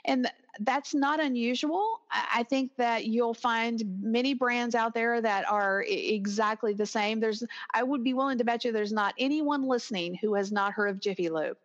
and 0.05 0.29
that's 0.59 0.93
not 0.93 1.19
unusual. 1.19 2.01
I 2.11 2.43
think 2.43 2.75
that 2.77 3.05
you'll 3.05 3.33
find 3.33 3.81
many 4.01 4.33
brands 4.33 4.75
out 4.75 4.93
there 4.93 5.21
that 5.21 5.49
are 5.49 5.83
exactly 5.87 6.73
the 6.73 6.85
same. 6.85 7.19
There's, 7.19 7.43
I 7.73 7.81
would 7.83 8.03
be 8.03 8.13
willing 8.13 8.37
to 8.37 8.43
bet 8.43 8.63
you 8.63 8.71
there's 8.71 8.93
not 8.93 9.15
anyone 9.17 9.67
listening 9.67 10.15
who 10.15 10.35
has 10.35 10.51
not 10.51 10.73
heard 10.73 10.89
of 10.89 10.99
Jiffy 10.99 11.29
Lube. 11.29 11.57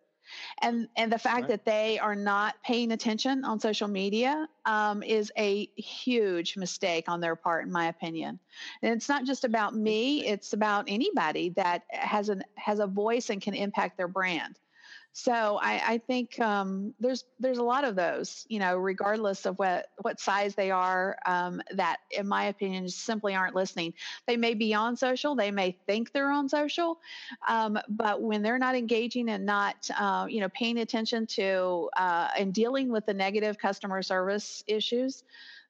And, 0.61 0.87
and 0.95 1.11
the 1.11 1.17
fact 1.17 1.41
right. 1.41 1.49
that 1.49 1.65
they 1.65 1.99
are 1.99 2.15
not 2.15 2.55
paying 2.63 2.91
attention 2.91 3.43
on 3.43 3.59
social 3.59 3.87
media 3.87 4.47
um, 4.65 5.03
is 5.03 5.31
a 5.37 5.65
huge 5.75 6.57
mistake 6.57 7.05
on 7.07 7.19
their 7.19 7.35
part, 7.35 7.65
in 7.65 7.71
my 7.71 7.87
opinion. 7.87 8.39
And 8.81 8.93
it's 8.93 9.09
not 9.09 9.25
just 9.25 9.43
about 9.43 9.75
me; 9.75 10.25
it's 10.25 10.53
about 10.53 10.85
anybody 10.87 11.49
that 11.51 11.83
has 11.89 12.29
an 12.29 12.43
has 12.55 12.79
a 12.79 12.87
voice 12.87 13.29
and 13.29 13.41
can 13.41 13.53
impact 13.53 13.97
their 13.97 14.07
brand. 14.07 14.59
So 15.11 15.59
I, 15.61 15.81
I 15.85 15.97
think 15.97 16.39
um, 16.39 16.93
there's 16.99 17.25
there's 17.39 17.57
a 17.57 17.63
lot 17.63 17.83
of 17.83 17.95
those, 17.95 18.45
you 18.47 18.59
know, 18.59 18.77
regardless 18.77 19.45
of 19.45 19.57
what 19.57 19.87
what 20.01 20.19
size 20.19 20.53
they 20.53 20.69
are, 20.69 21.17
um, 21.25 21.61
that 21.73 21.97
in 22.11 22.27
my 22.27 22.45
opinion 22.45 22.87
simply 22.87 23.33
aren't 23.33 23.55
listening. 23.55 23.93
They 24.27 24.37
may 24.37 24.53
be 24.53 24.73
on 24.73 24.95
social, 24.95 25.35
they 25.35 25.51
may 25.51 25.75
think 25.87 26.13
they're 26.13 26.31
on 26.31 26.47
social, 26.47 26.99
um, 27.47 27.79
but 27.89 28.21
when 28.21 28.43
they're 28.43 28.59
not 28.59 28.75
engaging 28.75 29.29
and 29.29 29.45
not, 29.45 29.89
uh, 29.99 30.27
you 30.29 30.41
know, 30.41 30.49
paying 30.49 30.77
attention 30.77 31.25
to 31.27 31.89
uh, 31.97 32.29
and 32.37 32.53
dealing 32.53 32.89
with 32.89 33.05
the 33.05 33.13
negative 33.13 33.57
customer 33.57 34.03
service 34.03 34.63
issues, 34.67 35.23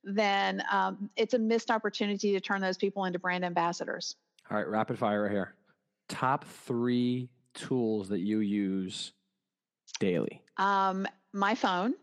then 0.04 0.62
um, 0.70 1.10
it's 1.16 1.34
a 1.34 1.40
missed 1.40 1.72
opportunity 1.72 2.34
to 2.34 2.42
turn 2.42 2.60
those 2.60 2.78
people 2.78 3.06
into 3.06 3.20
brand 3.20 3.46
ambassadors. 3.46 4.18
All 4.52 4.58
right, 4.58 4.68
rapid 4.68 5.00
fire 5.00 5.24
right 5.24 5.32
here. 5.32 5.56
Top 6.10 6.44
three 6.44 7.30
tools 7.54 8.10
that 8.10 8.20
you 8.20 8.40
use 8.40 9.14
daily? 10.00 10.42
Um, 10.58 11.08
my 11.34 11.56
phone. 11.56 11.94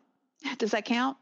Does 0.59 0.71
that 0.73 0.85
count? 0.85 1.17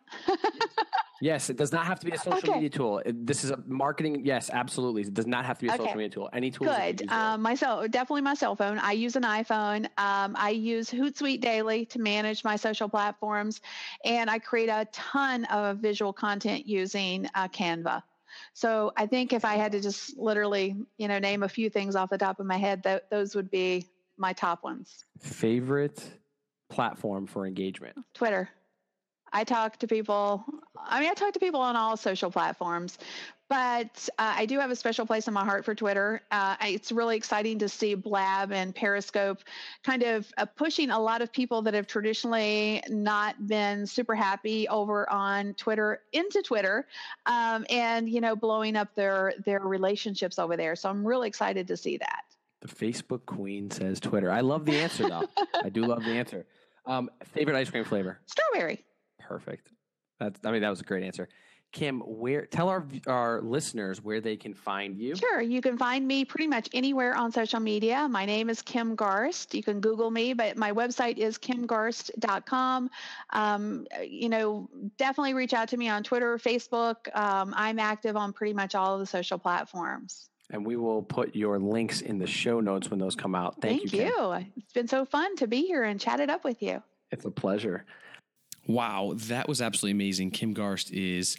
yes, 1.21 1.49
it 1.49 1.57
does 1.57 1.73
not 1.73 1.87
have 1.87 2.01
to 2.01 2.07
be 2.07 2.13
a 2.13 2.19
social 2.19 2.39
okay. 2.39 2.55
media 2.55 2.69
tool. 2.69 3.01
This 3.07 3.45
is 3.45 3.51
a 3.51 3.63
marketing. 3.67 4.25
Yes, 4.25 4.51
absolutely. 4.53 5.03
It 5.03 5.15
does 5.15 5.27
not 5.27 5.45
have 5.45 5.59
to 5.59 5.65
be 5.65 5.69
a 5.69 5.75
okay. 5.75 5.85
social 5.85 5.97
media 5.97 6.11
tool. 6.11 6.31
Any 6.33 6.51
tool. 6.51 6.67
Good. 6.67 7.09
Um, 7.09 7.41
my 7.41 7.55
cell, 7.55 7.87
definitely 7.89 8.23
my 8.23 8.35
cell 8.35 8.57
phone. 8.57 8.79
I 8.79 8.93
use 8.93 9.17
an 9.17 9.23
iPhone. 9.23 9.85
Um, 9.97 10.37
I 10.37 10.51
use 10.51 10.91
Hootsuite 10.91 11.41
daily 11.41 11.87
to 11.87 12.01
manage 12.01 12.45
my 12.45 12.57
social 12.57 12.89
platforms, 12.89 13.61
and 14.05 14.29
I 14.29 14.39
create 14.39 14.69
a 14.69 14.87
ton 14.93 15.45
of 15.47 15.79
visual 15.79 16.13
content 16.13 16.67
using 16.67 17.27
uh, 17.35 17.49
Canva. 17.49 18.03
So 18.53 18.93
I 18.97 19.07
think 19.07 19.33
if 19.33 19.45
I 19.45 19.55
had 19.55 19.73
to 19.73 19.81
just 19.81 20.17
literally, 20.17 20.77
you 20.99 21.09
know, 21.09 21.19
name 21.19 21.43
a 21.45 21.49
few 21.49 21.71
things 21.71 21.97
off 21.97 22.11
the 22.11 22.19
top 22.19 22.41
of 22.41 22.47
my 22.47 22.59
head, 22.59 22.83
that 22.83 23.09
those 23.11 23.35
would 23.35 23.51
be 23.51 23.87
my 24.17 24.33
top 24.33 24.65
ones. 24.65 25.05
Favorite 25.21 26.03
platform 26.75 27.27
for 27.27 27.47
engagement? 27.47 27.97
Twitter. 28.15 28.51
I 29.33 29.45
talk 29.45 29.79
to 29.79 29.87
people. 29.87 30.45
I 30.77 31.01
mean, 31.01 31.11
I 31.11 31.15
talk 31.15 31.33
to 31.33 31.41
people 31.41 31.61
on 31.61 31.75
all 31.75 31.97
social 31.97 32.31
platforms, 32.31 32.99
but 33.49 34.09
uh, 34.19 34.35
I 34.37 34.47
do 34.47 34.61
have 34.61 34.71
a 34.71 34.77
special 34.77 35.07
place 35.07 35.27
in 35.27 35.35
my 35.35 35.45
heart 35.45 35.65
for 35.65 35.75
Twitter. 35.75 36.21
Uh, 36.31 36.57
it's 36.63 36.93
really 36.93 37.17
exciting 37.17 37.59
to 37.59 37.69
see 37.69 37.95
Blab 37.95 38.53
and 38.53 38.75
Periscope 38.75 39.39
kind 39.83 40.05
of 40.05 40.33
uh, 40.37 40.47
pushing 40.47 40.91
a 40.91 40.99
lot 40.99 41.21
of 41.21 41.33
people 41.33 41.63
that 41.63 41.75
have 41.75 41.89
traditionally 41.89 42.81
not 42.89 43.47
been 43.49 43.87
super 43.87 44.15
happy 44.15 44.69
over 44.69 45.11
on 45.11 45.55
Twitter 45.55 46.03
into 46.13 46.41
Twitter, 46.43 46.87
um, 47.27 47.67
and 47.71 48.09
you 48.09 48.21
know, 48.21 48.37
blowing 48.37 48.77
up 48.77 48.95
their 48.95 49.35
their 49.45 49.61
relationships 49.61 50.39
over 50.39 50.57
there. 50.57 50.77
So 50.77 50.89
I'm 50.91 51.07
really 51.07 51.29
excited 51.29 51.67
to 51.69 51.77
see 51.77 51.97
that. 51.97 52.23
The 52.61 52.69
Facebook 52.69 53.27
Queen 53.27 53.71
says 53.71 54.01
Twitter. 54.01 54.31
I 54.31 54.41
love 54.41 54.65
the 54.65 54.77
answer 54.77 55.09
though. 55.09 55.29
I 55.65 55.69
do 55.69 55.83
love 55.83 56.05
the 56.05 56.13
answer. 56.13 56.47
Um, 56.87 57.11
favorite 57.33 57.57
ice 57.57 57.71
cream 57.71 57.85
flavor? 57.85 58.19
Strawberry. 58.27 58.85
Perfect. 59.19 59.71
That's. 60.21 60.39
I 60.45 60.53
mean, 60.53 60.63
that 60.63 60.71
was 60.71 60.81
a 60.81 60.85
great 60.85 61.05
answer. 61.05 61.29
Kim, 61.75 62.01
where 62.07 62.47
tell 62.47 62.69
our 62.69 62.87
our 63.09 63.43
listeners 63.43 64.01
where 64.01 64.21
they 64.21 64.37
can 64.37 64.55
find 64.55 64.97
you. 64.97 65.17
Sure, 65.17 65.41
you 65.41 65.61
can 65.61 65.77
find 65.77 66.07
me 66.07 66.25
pretty 66.25 66.47
much 66.47 66.69
anywhere 66.73 67.17
on 67.17 67.33
social 67.33 67.59
media. 67.59 68.07
My 68.09 68.25
name 68.25 68.49
is 68.49 68.63
Kim 68.63 68.97
Garst. 68.97 69.55
You 69.55 69.63
can 69.63 69.81
Google 69.81 70.09
me, 70.09 70.35
but 70.35 70.57
my 70.57 70.71
website 70.71 71.19
is 71.19 71.37
kimgarst.com. 71.37 72.91
Um, 73.31 73.87
you 74.07 74.29
know, 74.29 74.71
definitely 74.99 75.35
reach 75.35 75.53
out 75.53 75.69
to 75.71 75.77
me 75.77 75.89
on 75.89 76.05
Twitter, 76.05 76.39
Facebook. 76.39 77.13
Um, 77.13 77.53
I'm 77.57 77.81
active 77.81 78.17
on 78.17 78.33
pretty 78.33 78.55
much 78.55 78.77
all 78.77 78.95
of 78.95 79.01
the 79.01 79.07
social 79.07 79.39
platforms. 79.39 80.29
And 80.51 80.65
we 80.65 80.77
will 80.77 81.03
put 81.03 81.35
your 81.35 81.59
links 81.59 82.01
in 82.01 82.19
the 82.19 82.27
show 82.27 82.61
notes 82.61 82.91
when 82.91 83.01
those 83.01 83.17
come 83.17 83.35
out. 83.35 83.61
Thank, 83.61 83.85
you. 83.85 83.89
Thank 83.89 84.03
you. 84.03 84.15
you. 84.17 84.47
It's 84.57 84.73
been 84.73 84.89
so 84.89 85.05
fun 85.05 85.37
to 85.37 85.47
be 85.47 85.63
here 85.63 85.85
and 85.85 85.99
chat 85.99 86.21
it 86.21 86.29
up 86.29 86.45
with 86.45 86.63
you. 86.63 86.83
It's 87.11 87.25
a 87.25 87.31
pleasure. 87.31 87.85
Wow, 88.67 89.15
that 89.17 89.49
was 89.49 89.61
absolutely 89.61 89.93
amazing. 89.93 90.31
Kim 90.31 90.55
Garst 90.55 90.91
is 90.91 91.37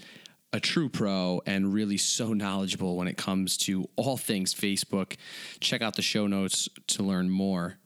a 0.53 0.59
true 0.59 0.89
pro 0.89 1.41
and 1.45 1.73
really 1.73 1.97
so 1.97 2.33
knowledgeable 2.33 2.95
when 2.95 3.07
it 3.07 3.17
comes 3.17 3.57
to 3.57 3.89
all 3.95 4.15
things 4.15 4.53
Facebook. 4.53 5.17
Check 5.59 5.81
out 5.81 5.95
the 5.95 6.01
show 6.01 6.27
notes 6.27 6.69
to 6.87 7.03
learn 7.03 7.29
more. 7.29 7.77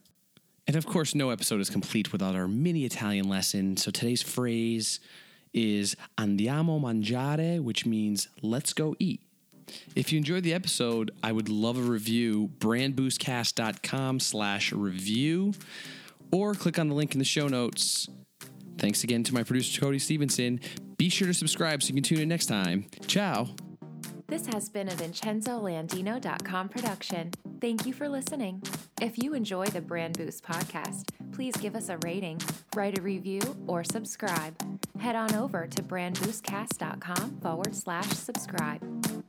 And 0.68 0.76
of 0.76 0.86
course, 0.86 1.16
no 1.16 1.32
episode 1.32 1.62
is 1.62 1.70
complete 1.70 2.12
without 2.12 2.36
our 2.36 2.48
mini 2.48 2.86
Italian 2.86 3.28
lesson. 3.28 3.76
So 3.76 3.90
today's 3.90 4.22
phrase 4.22 5.00
is 5.52 5.96
andiamo 6.18 6.80
mangiare, 6.80 7.60
which 7.60 7.86
means 7.88 8.28
let's 8.44 8.74
go 8.74 8.96
eat. 9.00 9.22
If 9.96 10.12
you 10.12 10.18
enjoyed 10.18 10.44
the 10.44 10.54
episode, 10.54 11.12
I 11.24 11.32
would 11.32 11.50
love 11.50 11.78
a 11.78 11.82
review. 11.82 12.52
Brandboostcast.com 12.60 14.20
slash 14.20 14.72
review 14.72 15.54
or 16.32 16.54
click 16.54 16.80
on 16.80 16.90
the 16.90 16.96
link 16.96 17.14
in 17.14 17.20
the 17.20 17.26
show 17.26 17.48
notes. 17.48 18.08
Thanks 18.78 19.04
again 19.04 19.24
to 19.26 19.34
my 19.34 19.44
producer, 19.44 19.82
Cody 19.82 20.00
Stevenson. 20.00 20.62
Be 20.98 21.10
sure 21.10 21.28
to 21.28 21.34
subscribe 21.34 21.84
so 21.84 21.90
you 21.90 21.96
can 21.96 22.04
tune 22.04 22.20
in 22.20 22.30
next 22.30 22.46
time. 22.46 22.86
Ciao. 23.08 23.50
This 24.28 24.46
has 24.48 24.70
been 24.70 24.88
a 24.88 24.92
VincenzoLandino.com 24.92 26.70
production. 26.70 27.32
Thank 27.60 27.88
you 27.88 27.94
for 27.94 28.08
listening. 28.08 28.62
If 29.02 29.18
you 29.18 29.34
enjoy 29.34 29.66
the 29.66 29.82
Brand 29.82 30.18
Boost 30.18 30.44
podcast, 30.44 31.10
please 31.34 31.56
give 31.56 31.76
us 31.76 31.90
a 31.90 31.98
rating, 32.06 32.40
write 32.76 33.00
a 33.00 33.02
review, 33.02 33.42
or 33.66 33.84
subscribe. 33.84 34.56
Head 35.00 35.16
on 35.16 35.34
over 35.34 35.66
to 35.68 35.82
brandboostcast.com 35.82 37.40
forward 37.42 37.76
slash 37.76 38.10
subscribe. 38.10 39.29